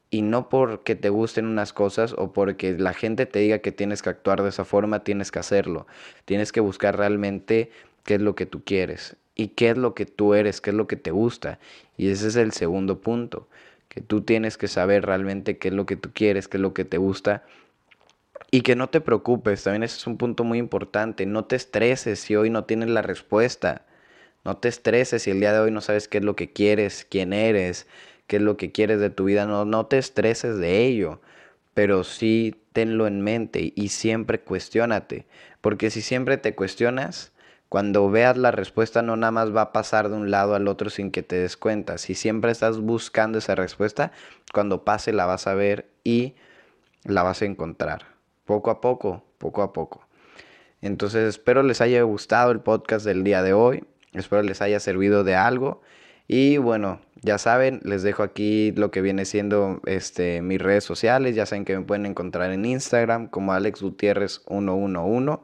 y 0.08 0.22
no 0.22 0.48
porque 0.48 0.94
te 0.94 1.10
gusten 1.10 1.46
unas 1.46 1.74
cosas 1.74 2.14
o 2.16 2.32
porque 2.32 2.78
la 2.78 2.94
gente 2.94 3.26
te 3.26 3.40
diga 3.40 3.58
que 3.58 3.72
tienes 3.72 4.00
que 4.00 4.08
actuar 4.08 4.42
de 4.42 4.48
esa 4.48 4.64
forma, 4.64 5.04
tienes 5.04 5.30
que 5.30 5.38
hacerlo. 5.38 5.86
Tienes 6.24 6.50
que 6.50 6.60
buscar 6.60 6.96
realmente 6.96 7.70
qué 8.04 8.14
es 8.14 8.22
lo 8.22 8.34
que 8.34 8.46
tú 8.46 8.64
quieres 8.64 9.16
y 9.34 9.48
qué 9.48 9.70
es 9.70 9.76
lo 9.76 9.94
que 9.94 10.06
tú 10.06 10.32
eres, 10.32 10.62
qué 10.62 10.70
es 10.70 10.76
lo 10.76 10.86
que 10.86 10.96
te 10.96 11.10
gusta. 11.10 11.58
Y 11.98 12.08
ese 12.08 12.28
es 12.28 12.36
el 12.36 12.52
segundo 12.52 13.00
punto, 13.00 13.48
que 13.90 14.00
tú 14.00 14.22
tienes 14.22 14.56
que 14.56 14.68
saber 14.68 15.04
realmente 15.04 15.58
qué 15.58 15.68
es 15.68 15.74
lo 15.74 15.84
que 15.84 15.96
tú 15.96 16.10
quieres, 16.14 16.48
qué 16.48 16.56
es 16.56 16.62
lo 16.62 16.72
que 16.72 16.86
te 16.86 16.96
gusta 16.96 17.44
y 18.50 18.62
que 18.62 18.76
no 18.76 18.88
te 18.88 19.00
preocupes, 19.00 19.64
también 19.64 19.82
ese 19.82 19.96
es 19.96 20.06
un 20.06 20.16
punto 20.16 20.44
muy 20.44 20.58
importante, 20.58 21.26
no 21.26 21.44
te 21.44 21.56
estreses 21.56 22.20
si 22.20 22.36
hoy 22.36 22.50
no 22.50 22.64
tienes 22.64 22.88
la 22.88 23.02
respuesta. 23.02 23.86
No 24.46 24.56
te 24.58 24.68
estreses 24.68 25.24
si 25.24 25.32
el 25.32 25.40
día 25.40 25.52
de 25.52 25.58
hoy 25.58 25.72
no 25.72 25.80
sabes 25.80 26.06
qué 26.06 26.18
es 26.18 26.24
lo 26.24 26.36
que 26.36 26.52
quieres, 26.52 27.04
quién 27.10 27.32
eres, 27.32 27.88
qué 28.28 28.36
es 28.36 28.42
lo 28.42 28.56
que 28.56 28.70
quieres 28.70 29.00
de 29.00 29.10
tu 29.10 29.24
vida, 29.24 29.44
no, 29.44 29.64
no 29.64 29.86
te 29.86 29.98
estreses 29.98 30.58
de 30.58 30.84
ello, 30.84 31.20
pero 31.74 32.04
sí 32.04 32.54
tenlo 32.72 33.08
en 33.08 33.22
mente 33.22 33.72
y 33.74 33.88
siempre 33.88 34.40
cuestiónate, 34.40 35.26
porque 35.60 35.90
si 35.90 36.00
siempre 36.00 36.36
te 36.38 36.54
cuestionas, 36.54 37.32
cuando 37.68 38.08
veas 38.08 38.36
la 38.36 38.52
respuesta 38.52 39.02
no 39.02 39.16
nada 39.16 39.32
más 39.32 39.54
va 39.54 39.62
a 39.62 39.72
pasar 39.72 40.08
de 40.10 40.14
un 40.14 40.30
lado 40.30 40.54
al 40.54 40.68
otro 40.68 40.90
sin 40.90 41.10
que 41.10 41.24
te 41.24 41.36
des 41.36 41.56
cuenta. 41.56 41.98
Si 41.98 42.14
siempre 42.14 42.52
estás 42.52 42.78
buscando 42.78 43.38
esa 43.38 43.56
respuesta, 43.56 44.12
cuando 44.52 44.84
pase 44.84 45.12
la 45.12 45.26
vas 45.26 45.48
a 45.48 45.54
ver 45.54 45.86
y 46.04 46.34
la 47.02 47.24
vas 47.24 47.42
a 47.42 47.46
encontrar. 47.46 48.15
Poco 48.46 48.70
a 48.70 48.80
poco, 48.80 49.22
poco 49.38 49.62
a 49.62 49.72
poco. 49.72 50.06
Entonces 50.80 51.28
espero 51.28 51.62
les 51.62 51.80
haya 51.80 52.02
gustado 52.02 52.52
el 52.52 52.60
podcast 52.60 53.04
del 53.04 53.24
día 53.24 53.42
de 53.42 53.52
hoy. 53.52 53.84
Espero 54.12 54.42
les 54.42 54.62
haya 54.62 54.80
servido 54.80 55.24
de 55.24 55.34
algo. 55.34 55.82
Y 56.28 56.56
bueno, 56.58 57.00
ya 57.22 57.38
saben, 57.38 57.80
les 57.84 58.02
dejo 58.02 58.22
aquí 58.22 58.72
lo 58.72 58.90
que 58.90 59.00
viene 59.00 59.24
siendo 59.24 59.80
este, 59.86 60.42
mis 60.42 60.60
redes 60.60 60.84
sociales. 60.84 61.34
Ya 61.34 61.46
saben 61.46 61.64
que 61.64 61.76
me 61.76 61.84
pueden 61.84 62.06
encontrar 62.06 62.52
en 62.52 62.64
Instagram 62.64 63.28
como 63.28 63.52
Alex 63.52 63.82
Gutiérrez 63.82 64.42
111. 64.48 65.38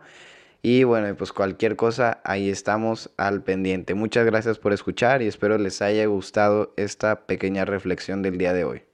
Y 0.62 0.84
bueno, 0.84 1.12
pues 1.16 1.32
cualquier 1.32 1.74
cosa, 1.74 2.20
ahí 2.24 2.48
estamos 2.48 3.10
al 3.16 3.42
pendiente. 3.42 3.94
Muchas 3.94 4.24
gracias 4.26 4.58
por 4.58 4.72
escuchar 4.72 5.22
y 5.22 5.26
espero 5.26 5.58
les 5.58 5.82
haya 5.82 6.06
gustado 6.06 6.72
esta 6.76 7.26
pequeña 7.26 7.64
reflexión 7.64 8.22
del 8.22 8.38
día 8.38 8.52
de 8.52 8.64
hoy. 8.64 8.91